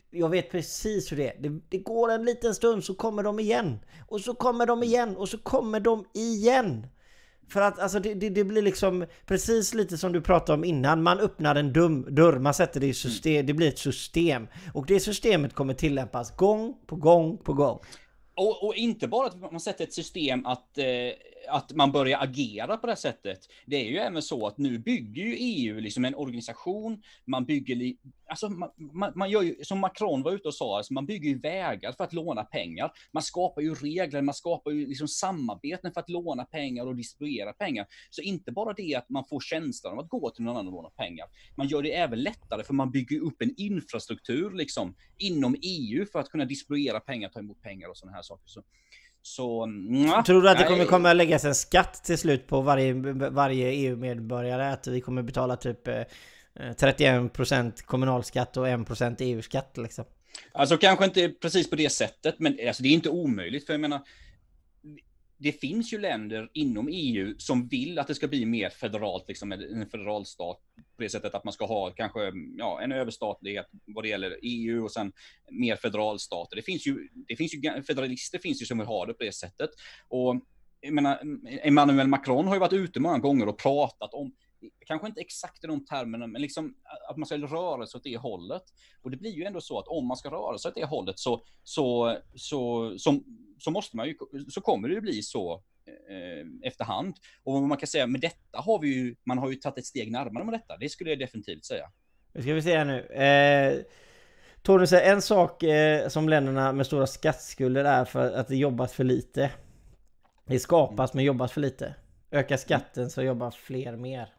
[0.09, 1.41] Jag vet precis hur det är.
[1.41, 3.79] Det, det, går en liten stund så kommer de igen.
[4.07, 6.87] Och så kommer de igen och så kommer de igen.
[7.51, 11.03] För att alltså det, det, det, blir liksom precis lite som du pratade om innan.
[11.03, 13.45] Man öppnar en dum dörr, man sätter det i system, mm.
[13.45, 14.47] det blir ett system.
[14.73, 17.79] Och det systemet kommer tillämpas gång på gång på gång.
[18.35, 20.85] Och, och inte bara att man sätter ett system att, eh,
[21.47, 23.39] att man börjar agera på det sättet.
[23.65, 27.93] Det är ju även så att nu bygger ju EU liksom en organisation, man bygger,
[28.29, 31.29] alltså man, man, man gör ju, som Macron var ute och sa, alltså man bygger
[31.29, 32.91] ju vägar för att låna pengar.
[33.11, 37.53] Man skapar ju regler, man skapar ju liksom samarbeten för att låna pengar och distribuera
[37.53, 37.87] pengar.
[38.09, 40.73] Så inte bara det att man får känslan av att gå till någon annan och
[40.73, 41.27] låna pengar.
[41.55, 46.19] Man gör det även lättare för man bygger upp en infrastruktur liksom inom EU för
[46.19, 48.43] att kunna distribuera pengar, ta emot pengar och sådana här saker.
[48.47, 48.63] Så,
[49.21, 52.93] så, mwah, Tror du att det kommer komma läggas en skatt till slut på varje,
[53.29, 54.71] varje EU-medborgare?
[54.71, 55.87] Att vi kommer betala typ
[56.55, 60.05] 31% eh, kommunalskatt och 1% EU-skatt liksom?
[60.51, 63.65] Alltså kanske inte precis på det sättet, men alltså, det är inte omöjligt.
[63.65, 64.01] För jag menar,
[65.41, 69.51] det finns ju länder inom EU som vill att det ska bli mer federalt, liksom
[69.51, 70.59] en federalstat
[70.95, 72.19] på det sättet att man ska ha kanske
[72.57, 75.13] ja, en överstatlighet vad det gäller EU och sen
[75.51, 76.55] mer federalstater.
[76.55, 79.35] Det finns ju, det finns ju federalister finns ju som vill ha det på det
[79.35, 79.69] sättet.
[80.07, 80.41] Och
[80.81, 81.21] jag menar,
[81.63, 84.33] Emmanuel Macron har ju varit ute många gånger och pratat om
[84.85, 86.75] kanske inte exakt i de termerna, men liksom
[87.09, 88.63] att man ska röra sig åt det hållet.
[89.01, 91.19] Och det blir ju ändå så att om man ska röra sig åt det hållet
[91.19, 93.21] så, så, så, så,
[93.59, 94.17] så måste man ju,
[94.49, 97.15] så kommer det ju bli så eh, efterhand.
[97.43, 100.11] Och man kan säga med detta har vi ju, man har ju tagit ett steg
[100.11, 100.77] närmare med detta.
[100.77, 101.91] Det skulle jag definitivt säga.
[102.33, 103.05] Nu ska vi se här nu.
[103.05, 103.85] Eh...
[104.63, 108.93] Tony säger en sak eh, som länderna med stora skattskulder är för att det jobbas
[108.93, 109.51] för lite.
[110.45, 111.95] Det skapas men jobbas för lite.
[112.31, 114.33] Ökar skatten så jobbar fler mer.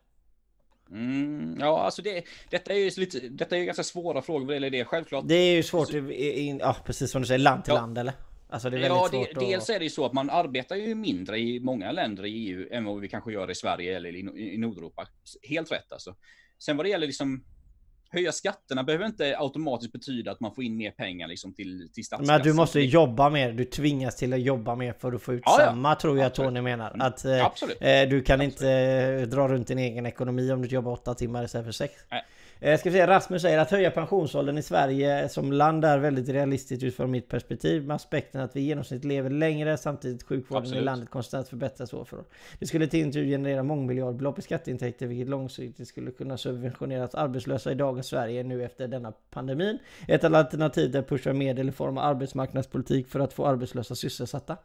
[0.92, 4.48] Mm, ja, alltså det, detta är ju lite, detta är ju ganska svåra frågor vad
[4.48, 5.28] det gäller det, självklart.
[5.28, 7.81] Det är ju svårt, alltså, i, ja precis som du säger, land till ja.
[7.81, 8.12] land eller?
[8.48, 10.94] Alltså det är ja, det, svårt dels är det ju så att man arbetar ju
[10.94, 14.55] mindre i många länder i EU än vad vi kanske gör i Sverige eller i,
[14.55, 15.09] i Nordeuropa.
[15.42, 16.14] Helt rätt alltså.
[16.59, 17.44] Sen vad det gäller liksom
[18.12, 22.05] höja skatterna behöver inte automatiskt betyda att man får in mer pengar liksom till, till
[22.05, 22.37] statskassan.
[22.37, 25.42] Men du måste jobba mer, du tvingas till att jobba mer för att få ut
[25.44, 25.94] ja, samma ja.
[25.94, 26.48] tror jag Absolut.
[26.48, 26.90] Tony menar.
[26.90, 27.07] Mm.
[27.07, 28.42] Att eh, eh, du kan Absolut.
[28.42, 31.94] inte eh, dra runt din egen ekonomi om du jobbar åtta timmar istället för sex.
[32.11, 32.25] Nej.
[32.60, 36.28] Eh, ska vi se, Rasmus säger att höja pensionsåldern i Sverige som land är väldigt
[36.28, 40.82] realistiskt utifrån mitt perspektiv med aspekten att vi i genomsnitt lever längre samtidigt sjukvården Absolut.
[40.82, 42.24] i landet konstant förbättras år för år.
[42.58, 47.74] Det skulle till tur generera mångmiljardbelopp i skatteintäkter vilket långsiktigt skulle kunna subventionera arbetslösa i
[47.74, 49.78] dagens Sverige nu efter denna pandemin.
[50.08, 54.56] Ett alternativ är pusha medel i form av arbetsmarknadspolitik för att få arbetslösa sysselsatta.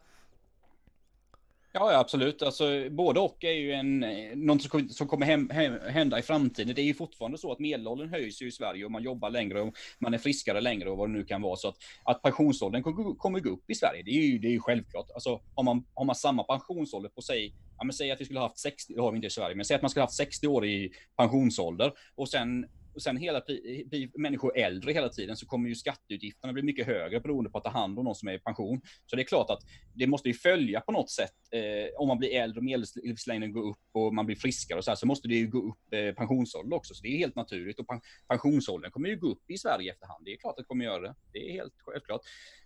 [1.80, 2.42] Ja, ja, absolut.
[2.42, 6.22] Alltså, både och är ju en, eh, något som, som kommer hem, hem, hända i
[6.22, 6.76] framtiden.
[6.76, 9.62] Det är ju fortfarande så att medelåldern höjs ju i Sverige och man jobbar längre
[9.62, 11.56] och man är friskare längre och vad det nu kan vara.
[11.56, 12.84] Så att, att pensionsåldern
[13.18, 15.12] kommer gå upp i Sverige, det är ju, det är ju självklart.
[15.14, 18.40] Alltså, har man, har man samma pensionsålder på sig, ja, men säg att vi skulle
[18.40, 20.08] ha haft 60, det har vi inte i Sverige, men säg att man skulle ha
[20.08, 22.66] haft 60 år i pensionsålder och sen
[22.98, 23.42] och sen hela
[23.86, 27.64] blir människor äldre hela tiden så kommer ju skatteutgifterna bli mycket högre beroende på att
[27.64, 28.82] ta hand om någon som är i pension.
[29.06, 29.60] Så det är klart att
[29.96, 31.34] det måste ju följa på något sätt.
[31.52, 34.92] Eh, om man blir äldre och medellivslängden går upp och man blir friskare och så
[34.92, 36.94] här, så måste det ju gå upp eh, pensionsåldern också.
[36.94, 40.26] Så det är helt naturligt och pen pensionsåldern kommer ju gå upp i Sverige efterhand.
[40.26, 41.16] Det är klart att det kommer göra det.
[41.34, 42.22] Det är helt självklart.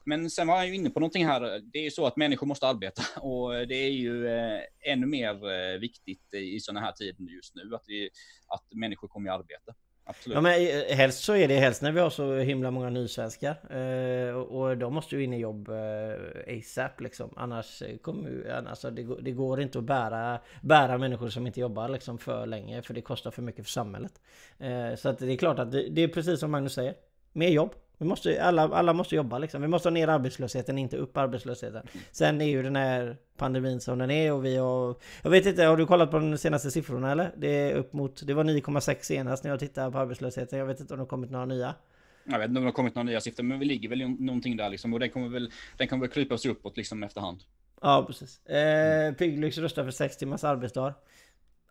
[0.05, 1.61] Men sen var jag ju inne på någonting här.
[1.63, 5.51] Det är ju så att människor måste arbeta och det är ju eh, ännu mer
[5.51, 8.09] eh, viktigt i sådana här tider just nu att, vi,
[8.47, 9.73] att människor kommer i arbete.
[10.05, 10.35] Absolut.
[10.35, 13.75] Ja men eh, helst så är det helst när vi har så himla många nysvenskar.
[13.77, 17.33] Eh, och de måste ju in i jobb eh, ASAP liksom.
[17.35, 21.59] Annars eh, kommer annars alltså, det, det går inte att bära, bära människor som inte
[21.59, 22.81] jobbar liksom för länge.
[22.81, 24.21] För det kostar för mycket för samhället.
[24.59, 26.95] Eh, så att det är klart att det, det är precis som Magnus säger.
[27.33, 27.75] Mer jobb.
[28.01, 29.61] Vi måste, alla, alla måste jobba liksom.
[29.61, 31.87] Vi måste ha ner arbetslösheten, inte upp arbetslösheten.
[32.11, 34.95] Sen är ju den här pandemin som den är och vi har...
[35.23, 37.31] Jag vet inte, har du kollat på de senaste siffrorna eller?
[37.37, 38.27] Det är upp mot...
[38.27, 40.59] Det var 9,6 senast när jag tittade på arbetslösheten.
[40.59, 41.75] Jag vet inte om det har kommit några nya.
[42.23, 44.57] Jag vet inte om det har kommit några nya siffror, men vi ligger väl någonting
[44.57, 44.93] där liksom.
[44.93, 47.43] Och den kommer väl, den kommer väl krypa sig uppåt liksom efterhand.
[47.81, 48.45] Ja, precis.
[48.45, 50.93] Eh, Piglyx röstar för 6 timmars arbetsdag.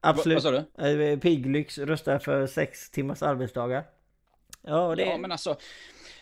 [0.01, 0.45] Absolut.
[0.45, 1.13] Va, vad sa du?
[1.13, 3.85] Eh, Piglyx röstar för 6 timmars arbetsdagar.
[4.63, 5.03] Ja, det...
[5.03, 5.57] ja, men alltså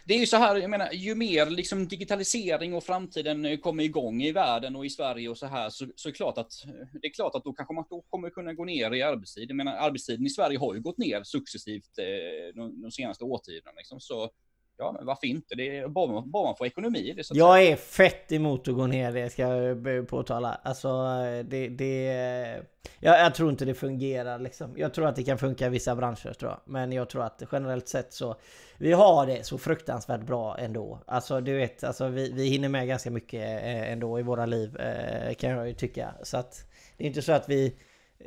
[0.09, 3.85] det är ju så här, jag menar, ju mer liksom digitalisering och framtiden eh, kommer
[3.85, 6.65] igång i världen och i Sverige och så här, så, så är det klart att
[6.65, 9.51] eh, det är klart att då kanske man då kommer kunna gå ner i arbetstid.
[9.51, 13.77] Jag menar, arbetstiden i Sverige har ju gått ner successivt eh, de, de senaste årtiondena.
[13.77, 14.31] Liksom, så
[14.79, 15.55] ja, men varför inte?
[15.55, 17.73] Det är bara, bara man får ekonomi det, så Jag säga.
[17.73, 20.61] är fett emot att gå ner, det ska jag påtala.
[20.63, 21.05] Alltså,
[21.45, 21.69] det...
[21.69, 22.65] det
[23.01, 24.75] jag, jag, tror inte det fungerar liksom.
[24.77, 26.61] Jag tror att det kan funka i vissa branscher tror jag.
[26.65, 28.37] Men jag tror att generellt sett så...
[28.79, 31.03] Vi har det så fruktansvärt bra ändå.
[31.07, 34.77] Alltså du vet, alltså, vi, vi hinner med ganska mycket eh, ändå i våra liv.
[34.77, 36.15] Eh, kan jag ju tycka.
[36.23, 36.65] Så att
[36.97, 37.77] det är inte så att vi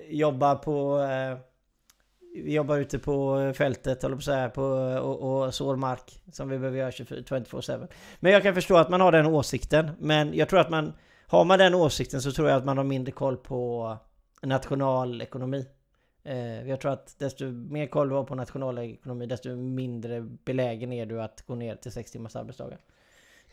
[0.09, 0.99] jobbar på...
[2.33, 4.63] Vi jobbar ute på fältet, håller på så här, på,
[5.01, 7.87] och, och sår mark som vi behöver göra 24-7.
[8.19, 9.91] Men jag kan förstå att man har den åsikten.
[9.99, 10.93] Men jag tror att man
[11.27, 13.97] har man den åsikten så tror jag att man har mindre koll på
[14.41, 15.65] nationalekonomi.
[16.23, 21.05] Eh, jag tror att desto mer koll du har på nationalekonomi desto mindre belägen är
[21.05, 22.79] du att gå ner till sex timmars arbetsdagar.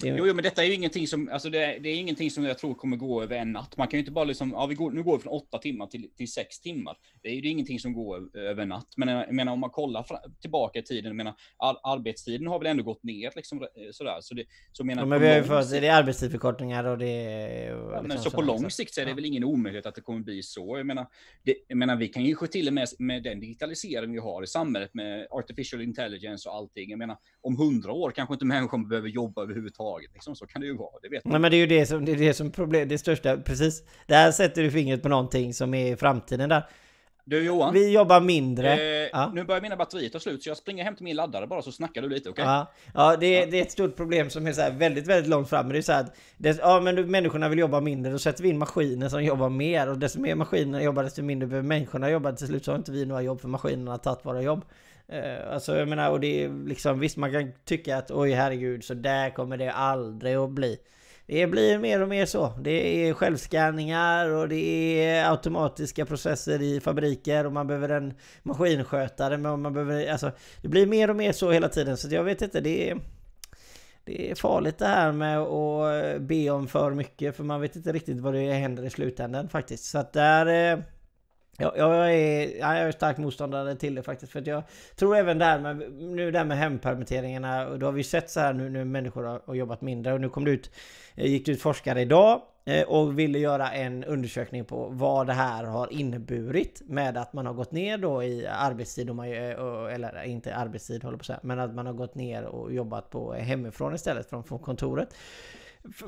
[0.04, 2.58] Jo, jo, men detta är ju ingenting som, alltså det, det är ingenting som jag
[2.58, 3.76] tror kommer gå över en natt.
[3.76, 5.86] Man kan ju inte bara liksom, ja, vi går, nu går vi från åtta timmar
[5.86, 6.96] till, till sex timmar.
[7.22, 8.88] Det är ju ingenting som går över en natt.
[8.96, 10.06] Men jag menar, om man kollar
[10.40, 14.18] tillbaka i tiden, jag menar, ar, arbetstiden har väl ändå gått ner liksom sådär.
[14.20, 17.24] Så det, så menar, ja, men vi har ju fått, det är arbetstidsförkortningar och det
[17.24, 17.70] är...
[17.70, 19.14] Ja, men liksom så på lång sikt så är det ja.
[19.14, 20.78] väl ingen omöjlighet att det kommer bli så.
[20.78, 21.06] Jag menar,
[21.42, 24.94] det, jag menar vi kan ju till med, med den digitalisering vi har i samhället
[24.94, 26.90] med artificial intelligence och allting.
[26.90, 29.87] Jag menar, om hundra år kanske inte människor behöver jobba överhuvudtaget.
[30.14, 31.32] Liksom, så kan det ju vara, det vet man.
[31.32, 33.82] Nej men det är ju det som, det är det som problem, det största, precis.
[34.06, 36.62] Där sätter du fingret på någonting som är i framtiden där.
[37.28, 37.74] Du Johan.
[37.74, 38.72] Vi jobbar mindre.
[38.72, 39.30] Eh, ja.
[39.34, 41.72] Nu börjar mina batterier ta slut så jag springer hem till min laddare bara så
[41.72, 42.42] snackar du lite, okej?
[42.42, 42.54] Okay?
[42.54, 43.46] Ja, ja, det, är, ja.
[43.50, 45.66] det är ett stort problem som är så väldigt, väldigt långt fram.
[45.66, 48.12] Men det är så här att det, ja, men människorna vill jobba mindre.
[48.12, 49.88] Då sätter vi in maskiner som jobbar mer.
[49.88, 52.32] Och desto mer maskiner jobbar desto mindre behöver människorna jobba.
[52.32, 54.64] Till slut så har inte vi några jobb för maskinerna har tagit våra jobb.
[55.12, 58.84] Eh, alltså jag menar, och det är liksom visst man kan tycka att oj herregud
[58.84, 60.78] så där kommer det aldrig att bli.
[61.26, 62.52] Det blir mer och mer så.
[62.60, 69.38] Det är självskanningar och det är automatiska processer i fabriker och man behöver en maskinskötare.
[69.38, 71.96] Men man behöver, alltså, det blir mer och mer så hela tiden.
[71.96, 73.00] Så jag vet inte, det är...
[74.04, 77.76] Det är farligt det här med att eh, be om för mycket för man vet
[77.76, 79.84] inte riktigt vad det händer i slutändan faktiskt.
[79.84, 80.72] Så att där...
[80.72, 80.78] Eh,
[81.60, 84.32] Ja, jag, är, jag är stark motståndare till det faktiskt.
[84.32, 84.62] För att jag
[84.96, 87.66] tror även där med, nu där med hempermitteringarna.
[87.66, 90.12] Och då har vi sett så här nu när människor har, har, jobbat mindre.
[90.12, 90.70] Och nu kom det ut,
[91.14, 92.42] eh, gick det ut forskare idag.
[92.64, 96.82] Eh, och ville göra en undersökning på vad det här har inneburit.
[96.86, 99.08] Med att man har gått ner då i arbetstid.
[99.08, 99.28] Eh, och man,
[99.90, 101.40] eller inte arbetstid håller på att säga.
[101.42, 105.08] Men att man har gått ner och jobbat på hemifrån istället från, från kontoret.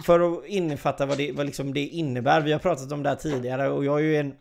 [0.02, 2.40] För att innefatta vad det, vad liksom det innebär.
[2.40, 4.34] Vi har pratat om det här tidigare och jag är ju en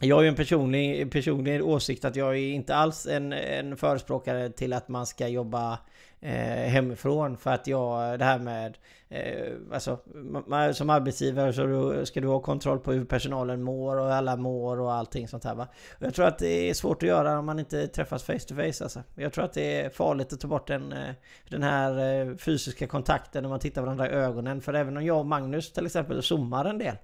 [0.00, 4.50] jag har ju en personlig, personlig åsikt att jag är inte alls en, en förespråkare
[4.50, 5.78] till att man ska jobba
[6.20, 7.36] eh, hemifrån.
[7.36, 8.78] För att jag, det här med...
[9.10, 9.98] Eh, alltså,
[10.46, 14.80] man, som arbetsgivare så ska du ha kontroll på hur personalen mår och alla mår
[14.80, 15.68] och allting sånt här va.
[15.90, 18.54] Och jag tror att det är svårt att göra om man inte träffas face to
[18.54, 19.02] face alltså.
[19.14, 21.14] Jag tror att det är farligt att ta bort den, eh,
[21.48, 24.60] den här eh, fysiska kontakten när man tittar varandra i ögonen.
[24.60, 26.96] För även om jag och Magnus till exempel zoomar en del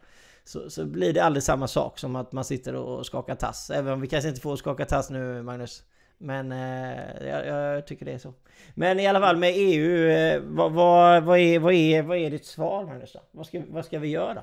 [0.44, 3.70] så, så blir det aldrig samma sak som att man sitter och skakar tass.
[3.70, 5.82] Även om vi kanske inte får skaka tass nu Magnus.
[6.18, 8.34] Men eh, jag, jag, tycker det är så.
[8.74, 12.30] Men i alla fall med EU, eh, vad, vad, vad, är, vad, är, vad är
[12.30, 13.20] ditt svar Magnus då?
[13.30, 14.42] Vad ska, vad ska vi göra?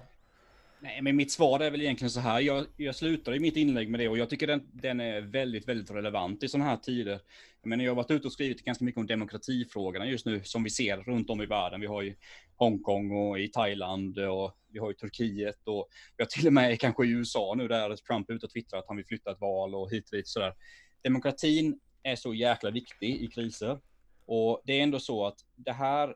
[0.79, 2.39] Nej, men mitt svar är väl egentligen så här.
[2.39, 5.67] Jag, jag slutar i mitt inlägg med det och jag tycker den, den är väldigt,
[5.67, 7.19] väldigt relevant i sådana här tider.
[7.63, 10.69] Men jag har varit ute och skrivit ganska mycket om demokratifrågorna just nu som vi
[10.69, 11.81] ser runt om i världen.
[11.81, 12.15] Vi har ju
[12.55, 16.79] Hongkong och i Thailand och vi har ju Turkiet och vi har till och med
[16.79, 19.41] kanske i USA nu där Trump är ute och twittrar att han vill flytta ett
[19.41, 20.53] val och hit och dit sådär.
[21.03, 23.79] Demokratin är så jäkla viktig i kriser
[24.25, 26.09] och det är ändå så att det här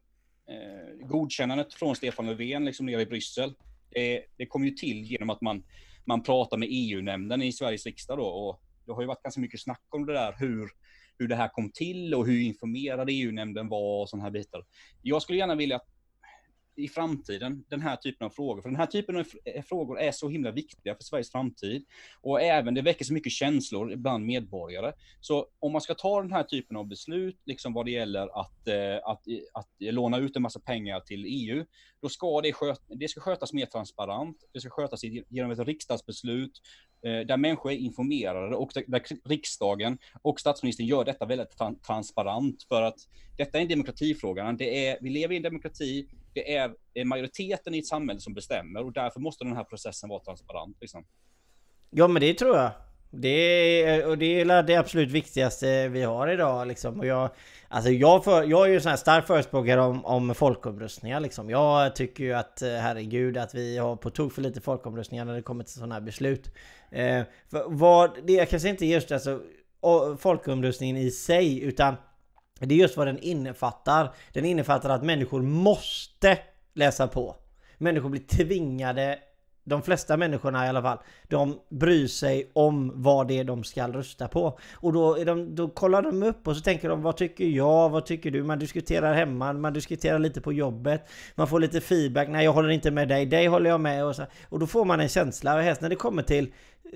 [0.50, 3.54] eh, godkännandet från Stefan Löfven liksom nere i Bryssel
[3.96, 5.64] det, det kom ju till genom att man,
[6.06, 9.62] man pratar med EU-nämnden i Sveriges riksdag då och det har ju varit ganska mycket
[9.62, 10.70] snack om det där hur,
[11.18, 14.66] hur det här kom till och hur informerad EU-nämnden var och sådana här bitar.
[15.02, 15.96] Jag skulle gärna vilja att
[16.76, 18.62] i framtiden, den här typen av frågor.
[18.62, 21.86] För den här typen av eh, frågor är så himla viktiga för Sveriges framtid.
[22.22, 24.94] Och även, det väcker så mycket känslor bland medborgare.
[25.22, 28.68] Så om man ska ta den här typen av beslut, liksom vad det gäller att,
[28.68, 31.66] eh, att, eh, att låna ut en massa pengar till EU,
[32.02, 34.38] då ska det, sköt, det ska skötas mer transparent.
[34.54, 36.62] Det ska skötas genom ett riksdagsbeslut
[37.06, 42.64] Eh, där människor är informerade och där riksdagen och statsministern gör detta väldigt transparent.
[42.64, 42.98] För att
[43.38, 44.52] detta är en demokratifråga.
[44.52, 46.74] Det är, vi lever i en demokrati, det är
[47.06, 50.78] majoriteten i ett samhälle som bestämmer och därför måste den här processen vara transparent.
[50.82, 51.06] Liksom.
[51.90, 52.72] Ja men det tror jag.
[53.16, 57.00] Det är, och det är det absolut viktigaste vi har idag liksom.
[57.00, 57.30] Och jag,
[57.68, 61.50] alltså jag, för, jag är ju en sån här stark förespråkare om, om folkomröstningar liksom.
[61.50, 65.36] Jag tycker ju att eh, herregud att vi har på tok för lite folkomröstningar när
[65.36, 66.52] det kommer till sådana här beslut.
[66.92, 69.42] Eh, för vad, det är kanske inte just alltså
[70.20, 71.96] folkomröstningen i sig utan
[72.60, 74.14] det är just vad den innefattar.
[74.34, 76.38] Den innefattar att människor måste
[76.74, 77.36] läsa på.
[77.78, 79.20] Människor blir tvingade
[79.66, 80.98] de flesta människorna i alla fall,
[81.28, 84.60] de bryr sig om vad det är de ska rösta på.
[84.74, 88.06] Och då, de, då kollar de upp och så tänker de vad tycker jag, vad
[88.06, 88.44] tycker du?
[88.44, 92.70] Man diskuterar hemma, man diskuterar lite på jobbet, man får lite feedback, nej jag håller
[92.70, 94.26] inte med dig, dig håller jag med och så.
[94.50, 96.52] Och då får man en känsla, och helst när det kommer till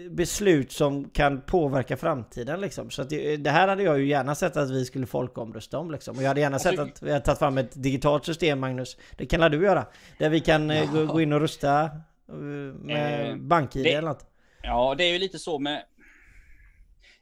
[0.10, 2.90] beslut som kan påverka framtiden liksom.
[2.90, 6.18] Så det, det, här hade jag ju gärna sett att vi skulle folkomrösta om liksom.
[6.18, 8.98] Och jag hade gärna sett att vi hade tagit fram ett digitalt system Magnus.
[9.18, 9.86] Det kan du göra.
[10.18, 11.06] Där vi kan eh, ja.
[11.06, 11.90] gå in och rösta
[12.34, 14.26] med eh, BankID eller något.
[14.64, 15.84] Ja, det är ju lite så med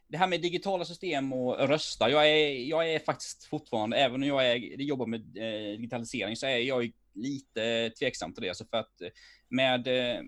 [0.08, 2.10] det här med digitala system och rösta.
[2.10, 6.46] Jag är, jag är faktiskt fortfarande, även om jag är, jobbar med eh, digitalisering, så
[6.46, 8.56] är jag lite tveksam till det.
[8.56, 9.02] Så för att
[9.48, 10.20] med eh,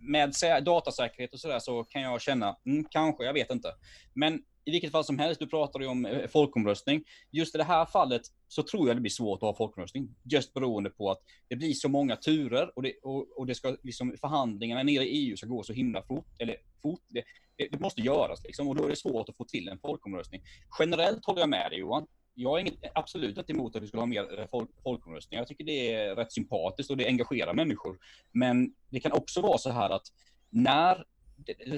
[0.00, 3.68] med datasäkerhet och sådär så kan jag känna, mm, kanske, jag vet inte.
[4.14, 7.04] Men i vilket fall som helst, du pratar ju om eh, folkomröstning.
[7.30, 10.14] Just i det här fallet så tror jag det blir svårt att ha folkomröstning.
[10.22, 13.76] Just beroende på att det blir så många turer och det, och, och det ska
[13.82, 16.26] liksom förhandlingarna nere i EU ska gå så himla fort.
[16.38, 17.24] Eller fort, det,
[17.56, 20.42] det måste göras liksom och då är det svårt att få till en folkomröstning.
[20.78, 24.00] Generellt håller jag med dig Johan jag är inget, absolut inte emot att vi skulle
[24.00, 25.40] ha mer eh, folk, folkomröstningar.
[25.40, 27.98] Jag tycker det är rätt sympatiskt och det engagerar människor.
[28.32, 30.06] Men det kan också vara så här att
[30.50, 31.04] när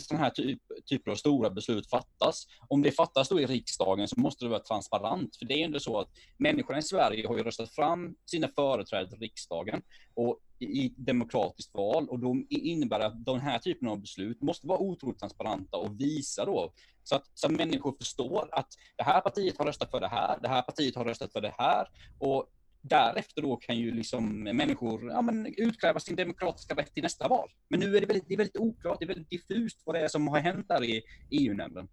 [0.00, 2.46] sådana här typ, typer av stora beslut fattas.
[2.68, 5.36] Om det fattas då i riksdagen så måste det vara transparent.
[5.36, 9.08] För det är ändå så att människorna i Sverige har ju röstat fram sina företrädare
[9.08, 9.82] till riksdagen
[10.14, 14.66] och i demokratiskt val och då innebär det att den här typen av beslut måste
[14.66, 19.20] vara otroligt transparenta och visa då så att, så att människor förstår att det här
[19.20, 21.88] partiet har röstat för det här, det här partiet har röstat för det här
[22.18, 22.46] och
[22.88, 27.50] därefter då kan ju liksom människor ja, men, utkräva sin demokratiska rätt i nästa val.
[27.68, 30.00] Men nu är det väldigt, det är väldigt oklart, det är väldigt diffust vad det
[30.00, 31.88] är som har hänt där i EU-nämnden.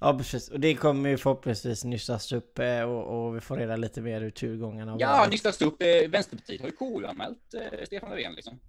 [0.00, 3.76] Ja precis, och det kommer ju förhoppningsvis nystas upp eh, och, och vi får reda
[3.76, 4.96] lite mer ur turgångarna.
[4.98, 5.82] Ja, nystas upp.
[5.82, 8.60] Eh, Vänsterpartiet har ju KU-anmält eh, Stefan Löfven liksom.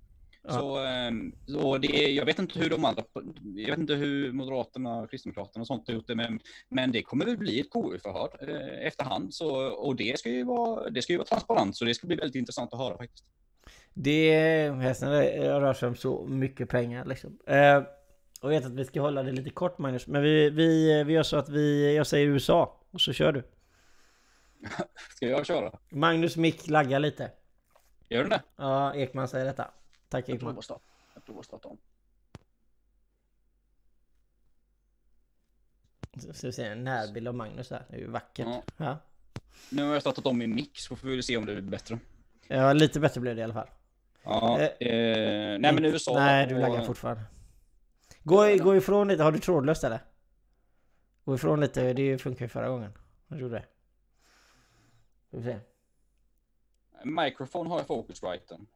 [0.41, 0.53] Ja.
[0.53, 3.03] Så, ehm, så det, jag vet inte hur de andra,
[3.55, 7.25] jag vet inte hur Moderaterna, Kristdemokraterna och sånt har gjort det, men, men det kommer
[7.25, 9.33] väl bli ett KU-förhör eh, efterhand.
[9.33, 12.15] Så, och det ska, ju vara, det ska ju vara transparent, så det ska bli
[12.15, 13.25] väldigt intressant att höra faktiskt.
[13.93, 17.39] Det, hästen rör sig om så mycket pengar liksom.
[17.47, 17.77] Eh,
[18.41, 21.13] och jag vet att vi ska hålla det lite kort Magnus, men vi, vi, vi
[21.13, 23.43] gör så att vi, jag säger USA, och så kör du.
[25.15, 25.79] ska jag köra?
[25.89, 27.31] Magnus mick laggar lite.
[28.09, 28.41] Gör du det?
[28.57, 29.71] Ja, Ekman säger detta.
[30.10, 30.62] Tack Ekman.
[31.14, 31.78] Jag provar att starta om.
[36.34, 37.86] Så vi ser en närbild av Magnus här.
[37.89, 38.47] Det är ju vackert.
[38.47, 38.64] Ja.
[38.78, 38.97] ja.
[39.70, 41.99] Nu har jag startat om min mix så får vi se om det blir bättre.
[42.47, 43.68] Ja, lite bättre blev det i alla fall.
[44.24, 46.14] Ja, eh, eh, nej men USA.
[46.14, 47.24] Nej, du laggar fortfarande.
[48.24, 49.24] Gå, gå ifrån lite.
[49.24, 49.99] Har du trådlöst eller?
[51.26, 51.93] Gå ifrån lite.
[51.93, 52.93] Det funkar ju förra gången.
[53.28, 53.66] Jag gjorde det.
[55.30, 55.60] Vi får se.
[57.03, 58.68] Microphone har jag Focusriten.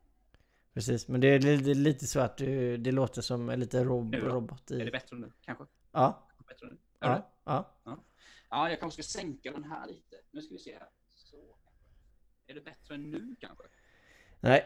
[0.74, 4.16] Precis, men det är lite, lite så att du, det låter som en liten rob
[4.16, 4.82] robot i...
[4.82, 5.32] Är det bättre nu?
[5.46, 5.66] Kanske?
[5.92, 6.28] Ja.
[6.48, 6.78] Bättre nu?
[7.00, 7.30] Ja.
[7.44, 7.76] Ja.
[7.84, 8.04] ja.
[8.50, 10.16] Ja, jag kanske ska sänka den här lite.
[10.32, 10.88] Nu ska vi se här.
[11.16, 11.38] Så.
[12.48, 13.64] Är det bättre nu kanske?
[14.40, 14.64] Nej.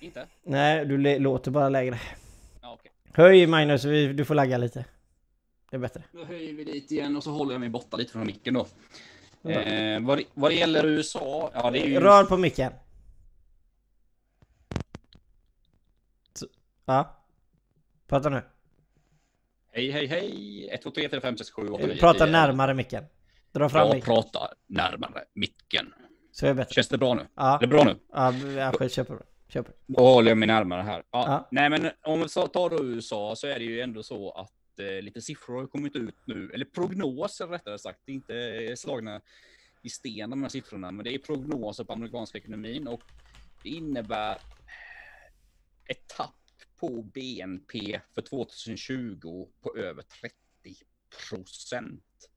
[0.00, 0.26] Inte?
[0.42, 2.00] Nej, du låter bara lägre.
[2.62, 2.92] Ja, okay.
[3.12, 4.84] Höj Magnus, du får lagga lite.
[5.70, 6.02] Det är bättre.
[6.12, 8.66] Då höjer vi lite igen och så håller jag mig borta lite från micken då.
[9.42, 9.50] Ja.
[9.50, 12.00] Eh, vad, vad det gäller USA, ja det är ju...
[12.00, 12.72] Rör på micken.
[16.88, 17.16] Ja.
[18.06, 18.42] Prata nu.
[19.72, 20.68] Hej, hej, hej.
[20.72, 23.04] 1, 2, 3, 4, 5, 6, 7, 8, 9, Prata närmare micken.
[23.52, 24.14] Dra fram Jag micken.
[24.14, 25.94] pratar närmare micken.
[26.32, 26.74] Så är det bättre.
[26.74, 27.26] Känns det bra nu?
[27.34, 27.56] Ja.
[27.56, 27.98] Är det bra nu?
[28.12, 28.32] Ja,
[28.80, 29.18] jag köper
[29.48, 29.74] Köper.
[29.86, 31.02] Då håller jag mig närmare här.
[31.10, 31.24] Ja.
[31.26, 31.48] ja.
[31.50, 35.02] Nej, men om vi tar då USA så är det ju ändå så att eh,
[35.02, 39.20] lite siffror har kommit ut nu, eller prognoser rättare sagt, det är inte slagna
[39.82, 43.02] i sten de här siffrorna, men det är prognoser på amerikanska ekonomin och
[43.62, 44.38] det innebär
[45.88, 46.34] ett tapp
[46.80, 50.34] på BNP för 2020 på över 30
[51.28, 52.30] procent.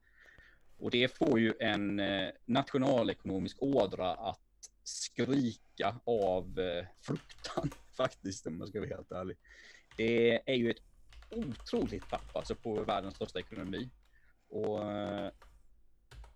[0.77, 4.39] Och det får ju en eh, nationalekonomisk ådra att
[4.83, 9.37] skrika av eh, fruktan faktiskt, om man ska vara helt ärlig.
[9.97, 10.81] Det är ju ett
[11.29, 13.89] otroligt tapp alltså på världens största ekonomi.
[14.47, 15.31] Och eh,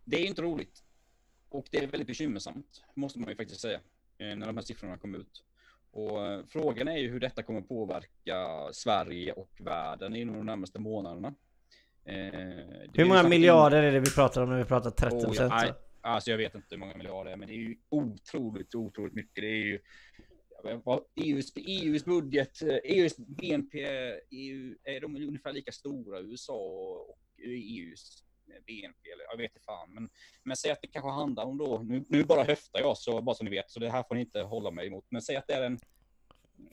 [0.03, 0.84] det är inte roligt.
[1.49, 3.80] Och det är väldigt bekymmersamt, måste man ju faktiskt säga,
[4.18, 5.43] när de här siffrorna kom ut.
[5.96, 10.80] Och eh, frågan är ju hur detta kommer påverka Sverige och världen inom de närmaste
[10.80, 11.36] månaderna.
[12.06, 12.16] Eh,
[12.93, 15.54] hur många miljarder är det vi pratar om när vi pratar 30 procent?
[15.54, 15.72] Oh,
[16.02, 19.14] alltså jag vet inte hur många miljarder det är, men det är ju otroligt, otroligt
[19.14, 19.36] mycket.
[19.36, 19.80] Det är ju
[21.16, 23.80] EUs, EUs budget, EUs BNP,
[24.32, 29.93] EU, är de ungefär lika stora, USA och EUs BNP, eller jag vet inte fan.
[29.93, 30.10] Men,
[30.43, 33.36] men säg att det kanske handlar om då, nu, nu bara höftar jag, så bara
[33.36, 35.06] så ni vet, så det här får ni inte hålla mig emot.
[35.10, 35.80] Men säg att det är en...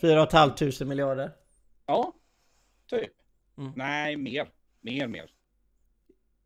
[0.01, 1.33] 4 500 miljarder.
[1.87, 2.14] Ja,
[2.87, 3.12] typ.
[3.59, 3.73] Mm.
[3.77, 4.51] Nej, mer.
[4.81, 5.31] Mer, mer.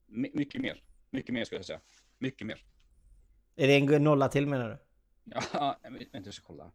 [0.06, 0.82] My mycket mer.
[1.10, 1.80] Mycket mer skulle jag säga.
[2.18, 2.64] Mycket mer.
[3.56, 4.78] Är det en nolla till menar du?
[5.52, 6.72] Ja, inte, jag ska kolla.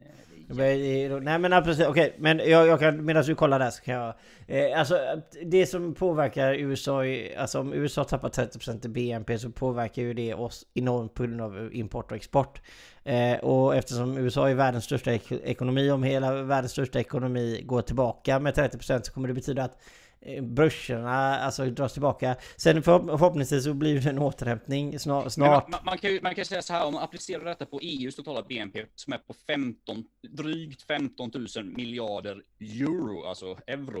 [0.00, 2.14] Eh, Nej men precis, okej.
[2.18, 4.14] Men jag, jag kan, medan du kollar där så kan jag...
[4.46, 4.98] Eh, alltså
[5.44, 7.02] det som påverkar USA,
[7.38, 11.40] alltså om USA tappar 30% i BNP så påverkar ju det oss enormt på grund
[11.40, 12.60] av import och export.
[13.04, 17.82] Eh, och eftersom USA är världens största ek ekonomi, om hela världens största ekonomi går
[17.82, 19.78] tillbaka med 30% så kommer det betyda att
[20.26, 22.36] Eh, börserna alltså dras tillbaka.
[22.56, 25.36] Sen för, förhoppningsvis så blir det en återhämtning snart.
[25.36, 27.80] Man, man, man, kan ju, man kan säga så här, om man applicerar detta på
[27.80, 34.00] EUs totala BNP som är på 15, drygt 15 000 miljarder euro, alltså euro.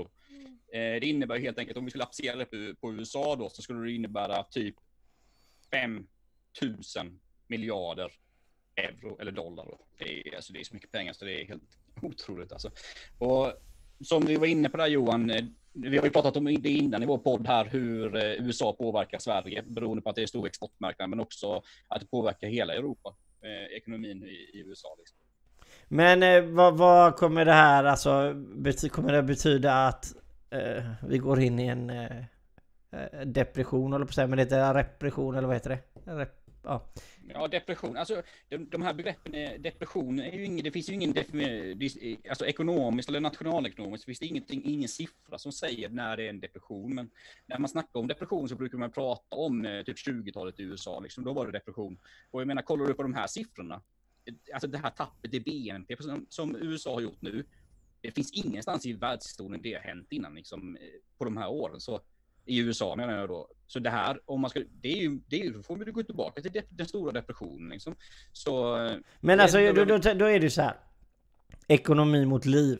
[0.72, 3.62] Eh, det innebär helt enkelt, om vi skulle applicera det på, på USA då, så
[3.62, 4.74] skulle det innebära typ
[5.70, 6.06] 5
[6.62, 6.76] 000
[7.46, 8.12] miljarder
[8.76, 9.64] euro eller dollar.
[9.64, 9.80] Då.
[9.98, 12.70] Det, är, alltså, det är så mycket pengar så det är helt otroligt alltså.
[13.18, 13.52] Och
[14.00, 17.02] som vi var inne på där Johan, eh, vi har ju pratat om det innan
[17.02, 20.46] i vår podd här, hur eh, USA påverkar Sverige beroende på att det är stor
[20.46, 24.88] exportmarknad, men också att det påverkar hela Europa, eh, ekonomin i, i USA.
[24.98, 25.18] Liksom.
[25.88, 30.14] Men eh, vad, vad, kommer det här, alltså, bety kommer det betyda att
[30.50, 32.18] eh, vi går in i en eh,
[32.92, 36.12] eh depression, eller på att säga, men det heter repression, eller vad heter det?
[36.12, 36.82] Rep ja.
[37.28, 37.96] Ja, depression.
[37.96, 41.14] Alltså, de, de här begreppen, är, depression är ju ingen, det finns ju ingen,
[42.28, 46.40] alltså ekonomiskt eller nationalekonomiskt finns det ingenting, ingen siffra som säger när det är en
[46.40, 46.94] depression.
[46.94, 47.10] Men
[47.46, 51.00] när man snackar om depression så brukar man prata om eh, typ 20-talet i USA,
[51.00, 51.98] liksom, då var det depression.
[52.30, 53.82] Och jag menar, kollar du på de här siffrorna,
[54.24, 57.44] eh, alltså det här tappet i BNP som, som USA har gjort nu,
[58.00, 60.82] det finns ingenstans i världshistorien det har hänt innan, liksom, eh,
[61.18, 61.80] på de här åren.
[61.80, 62.00] Så
[62.46, 63.48] i USA menar jag då.
[63.66, 66.02] Så det här, om man ska, det är ju, det är ju, får vi gå
[66.02, 67.94] tillbaka till den stora depressionen liksom.
[68.32, 68.76] Så...
[69.20, 70.76] Men alltså, då, då, då är det ju så här.
[71.68, 72.78] Ekonomi mot liv.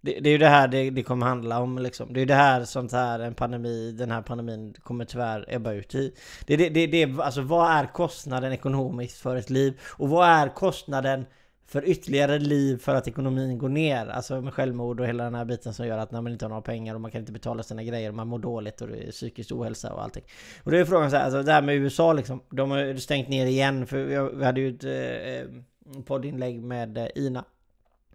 [0.00, 2.12] Det, det, är ju det här det, det kommer handla om liksom.
[2.12, 5.72] Det är ju det här sånt här en pandemi, den här pandemin kommer tyvärr ebba
[5.72, 6.14] ut i.
[6.46, 9.80] Det, det, det, det, alltså vad är kostnaden ekonomiskt för ett liv?
[9.84, 11.26] Och vad är kostnaden
[11.68, 14.06] för ytterligare liv för att ekonomin går ner.
[14.06, 16.48] Alltså med självmord och hela den här biten som gör att när man inte har
[16.50, 19.08] några pengar och man kan inte betala sina grejer och man mår dåligt och det
[19.08, 20.24] är psykisk ohälsa och allting.
[20.62, 22.40] Och då är frågan så här, alltså det här med USA liksom.
[22.50, 24.04] De har ju stängt ner igen för
[24.36, 27.44] vi hade ju ett eh, poddinlägg med eh, Ina.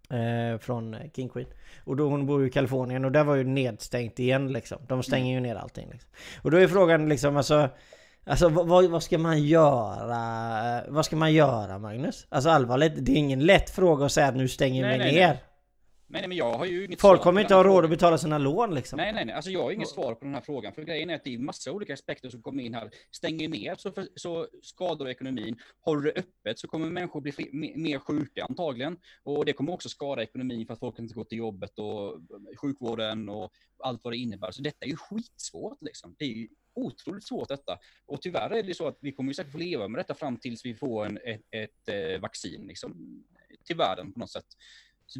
[0.09, 1.47] Eh, från King Queen.
[1.83, 4.77] Och då hon bor ju i Kalifornien och där var ju nedstängt igen liksom.
[4.87, 6.09] De stänger ju ner allting liksom.
[6.41, 7.69] Och då är frågan liksom alltså
[8.25, 10.83] Alltså vad, vad ska man göra?
[10.87, 12.27] Vad ska man göra Magnus?
[12.29, 15.27] Alltså allvarligt, det är ingen lätt fråga att säga att nu stänger vi ner.
[15.27, 15.43] Nej.
[16.13, 18.75] Nej, men jag har ju inget Folk kommer inte ha råd att betala sina lån
[18.75, 18.97] liksom.
[18.97, 19.35] Nej, nej, nej.
[19.35, 20.73] Alltså jag har inget svar på den här frågan.
[20.73, 22.89] För grejen är att det är massa olika aspekter som kommer in här.
[23.11, 25.59] Stänger ner så, för, så skadar ekonomin.
[25.79, 28.97] Håller det öppet så kommer människor bli fri, mer sjuka antagligen.
[29.23, 32.19] Och det kommer också skada ekonomin för att folk inte går till jobbet och
[32.61, 33.51] sjukvården och
[33.83, 34.51] allt vad det innebär.
[34.51, 36.15] Så detta är ju skitsvårt liksom.
[36.19, 37.79] Det är ju otroligt svårt detta.
[38.05, 40.65] Och tyvärr är det så att vi kommer säkert få leva med detta fram tills
[40.65, 43.23] vi får en, ett, ett, eh, vaccin liksom,
[43.65, 44.45] till världen på något sätt.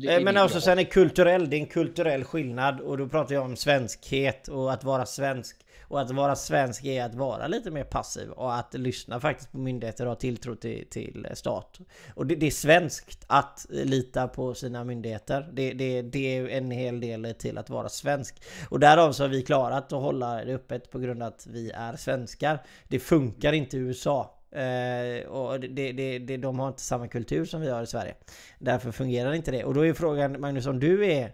[0.10, 3.46] Eh, men också sen är kulturell, det är en kulturell skillnad och då pratar jag
[3.46, 5.66] om svenskhet och att vara svensk.
[5.94, 9.58] Och att vara svensk är att vara lite mer passiv och att lyssna faktiskt på
[9.58, 11.80] myndigheter och ha tilltro till, till stat.
[12.16, 15.50] Och det, det, är svenskt att lita på sina myndigheter.
[15.54, 18.44] Det, det, det är en hel del till att vara svensk.
[18.70, 21.72] Och därav så har vi klarat att hålla det öppet på grund av att vi
[21.72, 22.64] är svenskar.
[22.88, 24.40] Det funkar inte i USA.
[24.56, 28.16] Uh, och det, det, det, de har inte samma kultur som vi har i Sverige.
[28.60, 29.64] Därför fungerar inte det.
[29.64, 31.32] Och då är frågan Magnus, om du är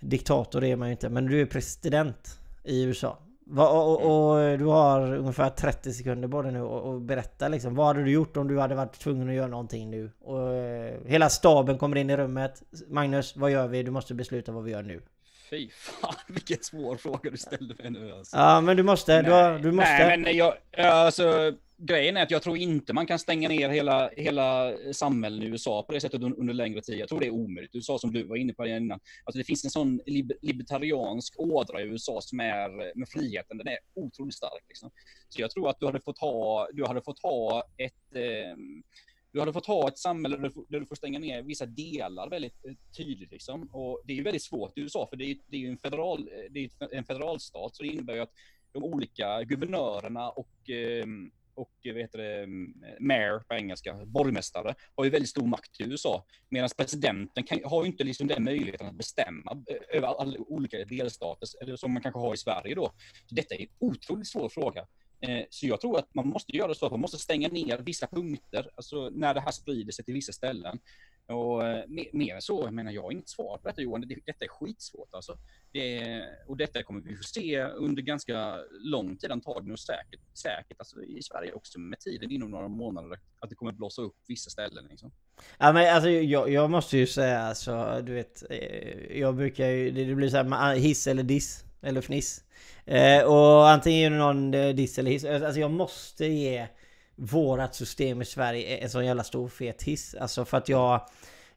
[0.00, 3.18] diktator, det är man ju inte, men du är president i USA.
[3.56, 7.74] Och, och, och, du har ungefär 30 sekunder både nu och, berätta liksom.
[7.74, 10.10] Vad hade du gjort om du hade varit tvungen att göra någonting nu?
[10.20, 12.62] Och eh, hela staben kommer in i rummet.
[12.88, 13.82] Magnus, vad gör vi?
[13.82, 15.02] Du måste besluta vad vi gör nu.
[15.50, 18.36] Fy fan vilken svår fråga du ställde mig nu alltså.
[18.36, 19.90] Ja men du måste, du, har, du måste.
[19.90, 24.10] Nej men jag, alltså grejen är att jag tror inte man kan stänga ner hela,
[24.16, 26.98] hela samhällen i USA på det sättet under, längre tid.
[26.98, 27.74] Jag tror det är omöjligt.
[27.74, 29.00] USA som du var inne på innan.
[29.24, 30.00] Alltså det finns en sån
[30.40, 33.58] libertariansk ådra i USA som är med friheten.
[33.58, 34.64] Den är otroligt stark.
[34.68, 34.90] Liksom.
[35.28, 38.56] Så jag tror att du hade fått ha, du hade fått ha ett eh,
[39.32, 41.66] du hade fått ha ett samhälle där du, får, där du får stänga ner vissa
[41.66, 43.30] delar väldigt eh, tydligt.
[43.30, 43.62] Liksom.
[43.72, 45.78] Och det är ju väldigt svårt i USA, för det är, det är ju en,
[45.78, 48.32] federal, eh, det är en federalstat, så det innebär ju att
[48.72, 51.06] de olika guvernörerna och eh,
[51.58, 55.80] och eh, vad heter det, mm, mayor på engelska, borgmästare, har ju väldigt stor makt
[55.80, 56.24] i USA.
[56.48, 60.84] Medan presidenten kan, har ju inte liksom den möjligheten att bestämma eh, över alla olika
[60.84, 62.92] delstater, eller som man kanske har i Sverige då.
[63.26, 64.86] Så detta är en otroligt svår fråga.
[65.20, 68.06] Eh, så jag tror att man måste göra så att man måste stänga ner vissa
[68.06, 70.78] punkter, alltså när det här sprider sig till vissa ställen.
[71.32, 74.18] Och eh, mer, än så, jag menar jag har inget svar på detta Johan, det,
[74.26, 75.38] detta är skitsvårt alltså.
[75.72, 80.78] Det, och detta kommer vi få se under ganska lång tid antagligen och säkert, säkert
[80.78, 84.50] alltså i Sverige också med tiden inom några månader att det kommer blåsa upp vissa
[84.50, 85.12] ställen liksom.
[85.58, 89.90] Ja men alltså jag, jag måste ju säga alltså, du vet, eh, jag brukar ju,
[89.90, 92.44] det blir så här hiss eller diss, eller fniss.
[92.88, 96.66] Eh, och antingen är det någon eh, diss eller hiss, alltså, alltså jag måste ge
[97.16, 100.14] vårat system i Sverige en sån jävla stor fet hiss.
[100.20, 100.94] Alltså för att jag...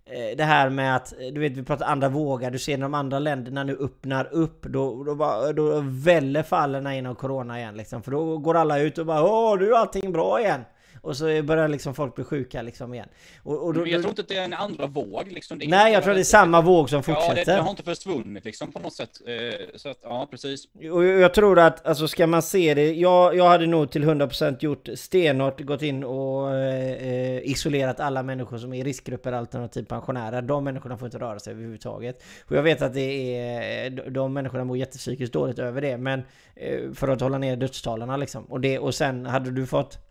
[0.05, 2.85] Eh, det här med att, eh, du vet vi pratar andra vågar, du ser när
[2.85, 7.77] de andra länderna nu öppnar upp Då, då, bara, då väller fallen inom Corona igen
[7.77, 8.03] liksom.
[8.03, 10.61] För då går alla ut och bara Åh nu är allting bra igen
[11.01, 13.09] och så börjar liksom folk bli sjuka liksom igen.
[13.43, 15.61] Och, och då, jag tror inte att det är en andra våg liksom.
[15.65, 17.37] nej, jag tror det är samma våg som fortsätter.
[17.37, 19.09] Ja, det, det har inte försvunnit liksom på något sätt.
[19.27, 20.65] Eh, så att, ja, precis.
[20.91, 24.57] Och jag tror att, alltså ska man se det, jag, jag hade nog till 100%
[24.59, 30.41] gjort stenhårt, gått in och eh, isolerat alla människor som är i riskgrupper alternativt pensionärer.
[30.41, 32.23] De människorna får inte röra sig överhuvudtaget.
[32.45, 36.23] Och jag vet att det är, de människorna mår jättepsykiskt dåligt över det, men
[36.55, 38.45] eh, för att hålla ner dödstalen liksom.
[38.45, 40.10] Och, det, och sen hade du fått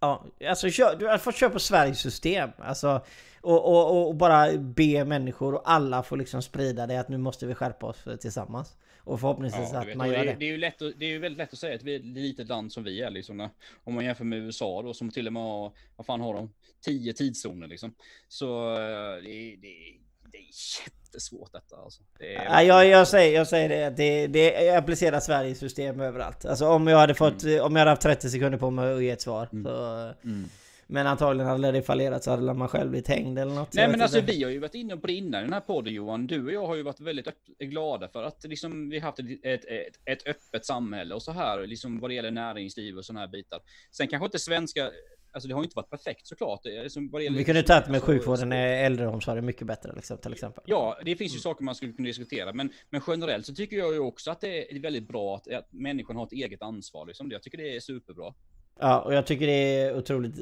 [0.00, 2.50] Ja, alltså kör, du fått köra på Sveriges system.
[2.58, 3.04] Alltså,
[3.40, 7.46] och, och, och, bara be människor och alla får liksom sprida det att nu måste
[7.46, 8.76] vi skärpa oss tillsammans.
[8.98, 10.36] Och förhoppningsvis ja, att man gör det.
[10.38, 12.04] Det är, ju lätt, det är ju väldigt lätt att säga att vi är ett
[12.04, 13.48] litet land som vi är liksom.
[13.84, 16.52] Om man jämför med USA då som till och med har, vad fan har de?
[16.80, 17.94] Tio tidszoner liksom.
[18.28, 19.98] Så eh, det, det,
[20.36, 22.02] det är jättesvårt detta alltså.
[22.18, 26.44] Det ja, jag, jag, säger, jag säger det, det, det applicerar Sveriges system överallt.
[26.44, 27.64] Alltså om jag hade fått, mm.
[27.64, 29.48] om jag hade haft 30 sekunder på mig att ge ett svar.
[29.52, 29.64] Mm.
[29.64, 30.48] Så, mm.
[30.88, 33.74] Men antagligen hade det fallerat så hade man själv blivit hängd eller något.
[33.74, 35.94] Nej men alltså vi har ju varit inne på det innan i den här podden
[35.94, 36.26] Johan.
[36.26, 37.26] Du och jag har ju varit väldigt
[37.58, 41.32] glada för att liksom, vi har haft ett, ett, ett, ett öppet samhälle och så
[41.32, 43.60] här, liksom vad det gäller näringsliv och sådana här bitar.
[43.90, 44.90] Sen kanske inte svenska
[45.36, 46.64] Alltså det har inte varit perfekt såklart.
[46.64, 50.64] Liksom, vad vi kunde tagit med sjukvården i äldreomsorgen mycket bättre liksom, till exempel.
[50.66, 52.52] Ja, det finns ju saker man skulle kunna diskutera.
[52.52, 55.72] Men, men generellt så tycker jag ju också att det är väldigt bra att, att
[55.72, 57.06] människan har ett eget ansvar.
[57.06, 57.30] Liksom.
[57.30, 58.34] Jag tycker det är superbra.
[58.78, 60.36] Ja, och jag tycker det är otroligt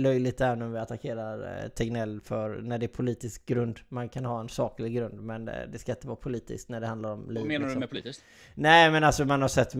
[0.00, 3.78] löjligt där när vi attackerar eh, Tegnell för när det är politisk grund.
[3.88, 7.12] Man kan ha en saklig grund, men det ska inte vara politiskt när det handlar
[7.12, 7.38] om liv.
[7.38, 7.74] Vad menar liksom.
[7.74, 8.24] du med politiskt?
[8.54, 9.72] Nej, men alltså man har sett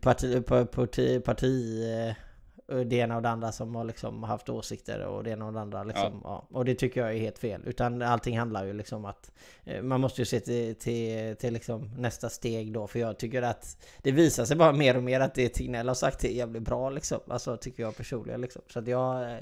[0.00, 2.14] parti, parti, parti eh,
[2.68, 5.60] det ena och det andra som har liksom haft åsikter och det ena och det
[5.60, 6.46] andra liksom, ja.
[6.50, 6.58] ja.
[6.58, 7.62] Och det tycker jag är helt fel.
[7.66, 9.32] Utan allting handlar ju liksom att
[9.64, 12.86] eh, man måste ju se till, till, till liksom nästa steg då.
[12.86, 15.94] För jag tycker att det visar sig bara mer och mer att det Tegnell har
[15.94, 17.20] sagt är jävligt bra liksom.
[17.28, 18.62] Alltså tycker jag personligen liksom.
[18.68, 19.38] Så att jag eh,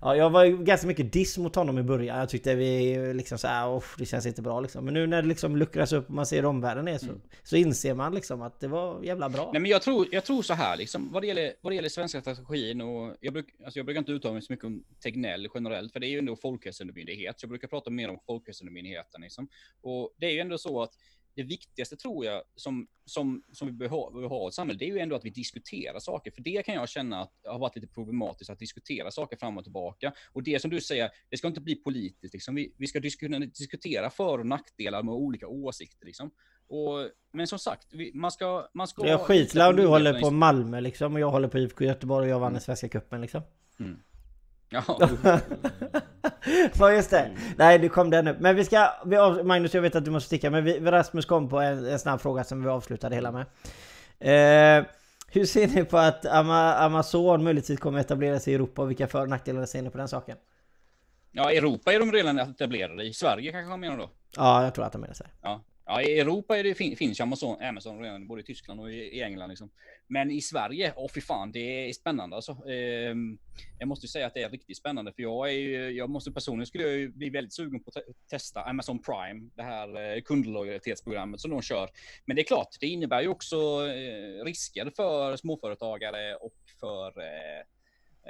[0.00, 2.18] Ja, jag var ganska mycket diss mot honom i början.
[2.18, 4.84] Jag tyckte vi liksom så här, det känns inte bra liksom.
[4.84, 7.20] Men nu när det liksom luckras upp och man ser hur omvärlden är så, mm.
[7.42, 9.50] så inser man liksom att det var jävla bra.
[9.52, 11.88] Nej men jag tror, jag tror så här liksom, vad det gäller, vad det gäller
[11.88, 15.48] svenska strategin och jag, bruk, alltså jag brukar inte uttala mig så mycket om Tegnell
[15.54, 17.40] generellt, för det är ju ändå folkhälsomyndighet.
[17.40, 19.48] Så jag brukar prata mer om folkhälsomyndigheten liksom.
[19.82, 20.92] Och det är ju ändå så att
[21.34, 24.92] det viktigaste tror jag som, som, som vi behöver ha i ett samhälle, det är
[24.92, 26.30] ju ändå att vi diskuterar saker.
[26.30, 29.64] För det kan jag känna att har varit lite problematiskt att diskutera saker fram och
[29.64, 30.12] tillbaka.
[30.32, 32.34] Och det som du säger, det ska inte bli politiskt.
[32.34, 32.54] Liksom.
[32.54, 36.06] Vi, vi ska diskutera för och nackdelar med olika åsikter.
[36.06, 36.30] Liksom.
[36.66, 38.68] Och, men som sagt, vi, man ska...
[38.74, 41.84] Man ska jag skitlar om du håller på Malmö liksom, och jag håller på IFK
[41.84, 42.60] Göteborg och jag vann mm.
[42.60, 43.42] Svenska cupen liksom.
[43.80, 43.98] Mm.
[44.74, 44.98] Ja.
[46.78, 47.30] Ja just det.
[47.56, 48.40] Nej du kom den upp.
[48.40, 51.26] Men vi ska, vi av, Magnus jag vet att du måste sticka men vi, Rasmus
[51.26, 53.46] kom på en, en snabb fråga som vi avslutade hela med.
[54.20, 54.86] Eh,
[55.28, 59.08] hur ser ni på att Ama, Amazon möjligtvis kommer etablera sig i Europa och vilka
[59.08, 60.36] för och nackdelar ser ni på den saken?
[61.32, 63.12] Ja, Europa är de redan etablerade i.
[63.12, 64.10] Sverige kanske han menar då?
[64.36, 65.24] Ja, jag tror att de menar så.
[65.42, 65.60] Ja.
[65.86, 69.22] Ja, i Europa är det, finns ju Amazon, Amazon redan, både i Tyskland och i,
[69.22, 69.48] England.
[69.48, 69.70] Liksom.
[70.06, 72.52] Men i Sverige, åh fy fan, det är spännande alltså.
[72.68, 73.14] Eh,
[73.78, 76.84] jag måste säga att det är riktigt spännande, för jag är jag måste personligen skulle
[76.88, 81.62] jag bli väldigt sugen på att testa Amazon Prime, det här eh, kundlojalitetsprogrammet som de
[81.62, 81.90] kör.
[82.24, 83.56] Men det är klart, det innebär ju också
[83.86, 87.60] eh, risker för småföretagare och för eh,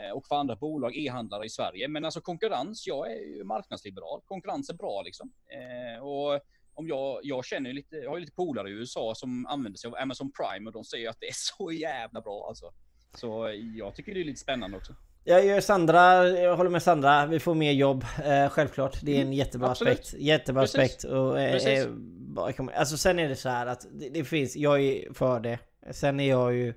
[0.04, 1.88] eh och för andra bolag, e-handlare i Sverige.
[1.88, 4.20] Men alltså konkurrens, jag är ju marknadsliberal.
[4.24, 5.32] Konkurrens är bra liksom.
[5.48, 6.40] Eh, och
[6.74, 9.96] om jag, jag känner lite, jag har lite polare i USA som använder sig av
[9.96, 12.72] Amazon Prime och de säger att det är så jävla bra alltså.
[13.14, 14.94] Så jag tycker det är lite spännande också.
[15.26, 18.98] Jag Sandra, jag håller med Sandra, vi får mer jobb, eh, självklart.
[19.02, 20.00] Det är en mm, jättebra Absolut.
[20.00, 20.22] aspekt.
[20.22, 20.78] Jättebra Precis.
[20.78, 21.04] aspekt.
[21.04, 21.86] Och, eh, eh
[22.74, 25.58] alltså sen är det så här att det, det, finns, jag är för det.
[25.90, 26.74] Sen är jag ju...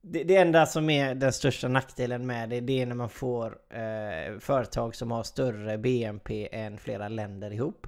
[0.00, 3.58] Det, det enda som är den största nackdelen med det, det är när man får
[3.70, 7.86] eh, företag som har större BNP än flera länder ihop.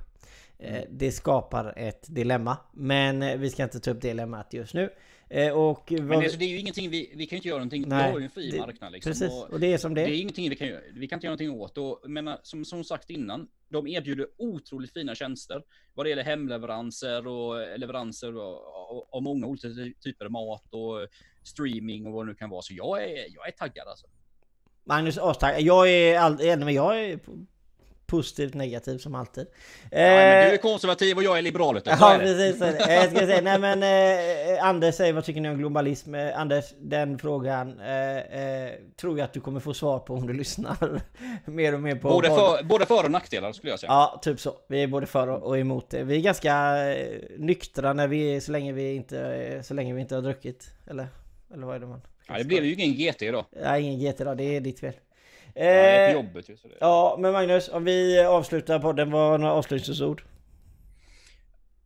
[0.59, 0.83] Eh.
[0.91, 2.57] Det skapar ett dilemma.
[2.73, 4.91] Men eh, vi ska inte ta upp dilemmat just nu.
[5.29, 7.59] Eh, och men det, alltså, det är ju ingenting, vi, vi kan ju inte göra
[7.59, 9.11] någonting, Nej, vi har ju en fri det, marknad liksom.
[9.11, 11.17] Precis, och, och, det är som det Det är ingenting vi kan göra, vi kan
[11.17, 11.79] inte göra någonting åt.
[11.79, 15.63] Och, men som, som sagt innan, de erbjuder otroligt fina tjänster
[15.95, 18.33] vad det gäller hemleveranser och leveranser
[19.11, 19.69] av många olika
[20.01, 21.09] typer av mat och
[21.43, 22.63] streaming och vad det nu kan vara.
[22.63, 24.07] Så jag är, jag är taggad alltså.
[24.85, 25.61] Magnus astaggad.
[25.61, 27.21] Jag är all, men jag är
[28.17, 29.47] positivt negativ som alltid.
[29.91, 31.81] Ja, men du är konservativ och jag är liberal.
[31.85, 32.61] Ja, precis.
[32.61, 36.15] Jag ska säga, nej men eh, Anders säger vad tycker ni om globalism?
[36.15, 40.27] Eh, Anders, den frågan eh, eh, tror jag att du kommer få svar på om
[40.27, 41.01] du lyssnar
[41.51, 42.09] mer och mer på...
[42.09, 43.93] Både för, både för och nackdelar skulle jag säga.
[43.93, 44.55] Ja, typ så.
[44.69, 46.03] Vi är både för och emot det.
[46.03, 50.15] Vi är ganska eh, nyktra när vi, så länge vi inte, så länge vi inte
[50.15, 50.71] har druckit.
[50.91, 51.07] Eller,
[51.55, 52.01] eller vad är det man...
[52.29, 53.45] Ja, det blir ju ingen GT idag.
[53.63, 54.37] Ja, ingen GT idag.
[54.37, 54.95] Det är ditt fel.
[55.55, 56.55] Eh, ja, jobbet ju.
[56.55, 56.77] Det...
[56.81, 60.23] Ja, men Magnus, om vi avslutar podden, vad var några avslutningsord?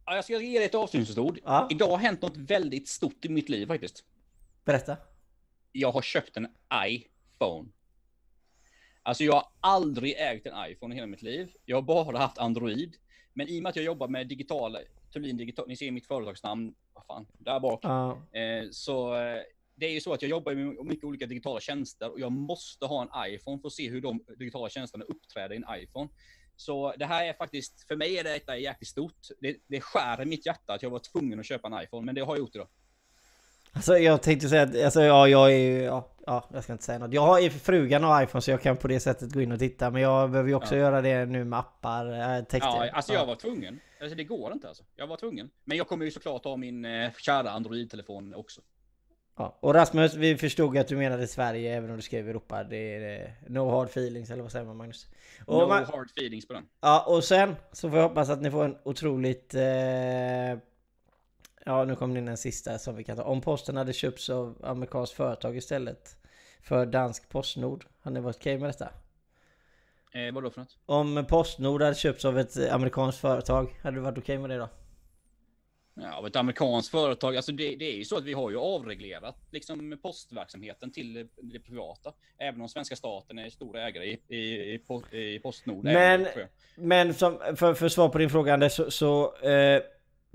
[0.06, 1.38] Ja, jag ska ge dig ett avslutningsord.
[1.44, 1.68] Ja.
[1.70, 4.04] Idag har hänt något väldigt stort i mitt liv faktiskt.
[4.64, 4.96] Berätta.
[5.72, 6.48] Jag har köpt en
[6.84, 7.68] iPhone.
[9.02, 11.52] Alltså jag har aldrig ägt en iPhone i hela mitt liv.
[11.64, 12.96] Jag har bara haft Android.
[13.32, 14.78] Men i och med att jag jobbar med digitala,
[15.12, 17.80] Thulin Digital, ni ser mitt företagsnamn, vad fan, där bak.
[17.82, 18.10] Ja.
[18.32, 19.42] Eh, så eh,
[19.78, 22.86] det är ju så att jag jobbar med mycket olika digitala tjänster och jag måste
[22.86, 26.08] ha en iPhone för att se hur de digitala tjänsterna uppträder i en iPhone.
[26.56, 29.28] Så det här är faktiskt, för mig är detta jäkligt stort.
[29.40, 32.14] Det, det skär i mitt hjärta att jag var tvungen att köpa en iPhone, men
[32.14, 32.68] det har jag gjort idag.
[33.72, 36.84] Alltså jag tänkte säga att, alltså ja, jag är ju, ja, ja, jag ska inte
[36.84, 37.12] säga något.
[37.12, 39.90] Jag har frugan har iPhone så jag kan på det sättet gå in och titta.
[39.90, 40.80] Men jag behöver ju också ja.
[40.80, 42.58] göra det nu med appar, äh, texter.
[42.58, 43.80] Ja, alltså jag var tvungen.
[44.00, 44.84] Alltså det går inte alltså.
[44.96, 45.50] Jag var tvungen.
[45.64, 48.60] Men jag kommer ju såklart ha min eh, kära Android-telefon också.
[49.38, 52.64] Ja, och Rasmus, vi förstod att du menade Sverige även om du skrev Europa.
[52.64, 55.06] Det är eh, no hard feelings, eller vad säger man Magnus?
[55.46, 56.66] Och no man, hard feelings på den.
[56.80, 59.54] Ja, och sen så får jag hoppas att ni får en otroligt...
[59.54, 59.62] Eh,
[61.64, 63.22] ja, nu kommer det in en sista som vi kan ta.
[63.22, 66.16] Om posten hade köpts av amerikanskt företag istället
[66.62, 68.88] för dansk Postnord, hade ni varit okej okay med detta?
[70.12, 70.76] Eh, vadå för något?
[70.86, 74.56] Om Postnord hade köpts av ett amerikanskt företag, hade du varit okej okay med det
[74.56, 74.68] då?
[76.02, 77.36] Ja, av ett amerikanskt företag.
[77.36, 81.60] Alltså det, det, är ju så att vi har ju avreglerat liksom postverksamheten till det
[81.60, 82.12] privata.
[82.38, 84.74] Även om svenska staten är stora ägare i, i,
[85.12, 85.84] i, i Postnord.
[85.84, 86.26] Men,
[86.74, 89.82] men som, för, för svar på din fråga Anders, så, så eh,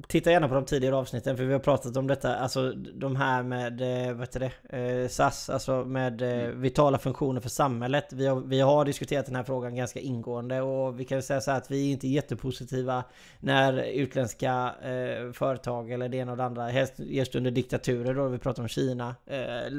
[0.07, 3.43] Titta gärna på de tidigare avsnitten för vi har pratat om detta, alltså de här
[3.43, 6.61] med, eh, vad heter det, eh, SAS, alltså med eh, mm.
[6.61, 8.13] vitala funktioner för samhället.
[8.13, 11.51] Vi har, vi har diskuterat den här frågan ganska ingående och vi kan säga så
[11.51, 13.03] här att vi är inte jättepositiva
[13.39, 18.27] när utländska eh, företag eller det ena och det andra, helst just under diktaturer då,
[18.27, 19.71] vi pratar om Kina, eh,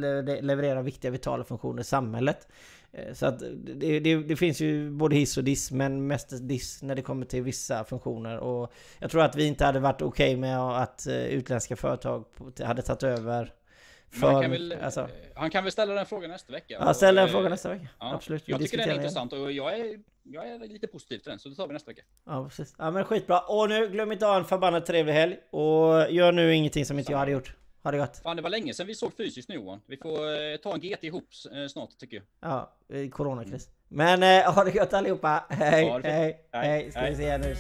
[0.43, 2.49] levererar viktiga vitala funktioner i samhället.
[2.95, 6.83] Eh, så att det, det, det, finns ju både hiss och diss, men mest diss
[6.83, 8.39] när det kommer till vissa funktioner.
[8.39, 12.25] Och jag tror att vi inte hade varit okej okay med att eh, utländska företag
[12.65, 13.53] hade tagit över.
[14.11, 15.09] För, han, kan väl, alltså.
[15.35, 16.77] han kan väl ställa den frågan nästa vecka?
[16.81, 17.89] Ja, ställa den frågan nästa vecka.
[18.01, 18.49] Ja, Absolut.
[18.49, 21.49] Jag tycker den är intressant och jag är, jag är lite positiv till den, så
[21.49, 22.03] det tar vi nästa vecka.
[22.27, 22.75] Ja, precis.
[22.79, 23.41] Ja, men skitbra.
[23.41, 25.37] Och nu, glöm inte att ha en förbannat trevlig helg.
[25.51, 27.55] Och gör nu ingenting som inte jag hade gjort.
[27.85, 28.17] Ha det gott.
[28.23, 29.81] Fan, det var länge sedan vi såg fysiskt nu Johan.
[29.87, 32.25] Vi får eh, ta en GT ihop eh, snart tycker jag.
[32.51, 32.73] Ja,
[33.11, 33.69] coronakris.
[33.91, 34.19] Mm.
[34.19, 35.45] Men eh, ha det gott allihopa.
[35.49, 36.91] Hej, hej, hej, hej.
[36.91, 37.57] Ska vi se nu.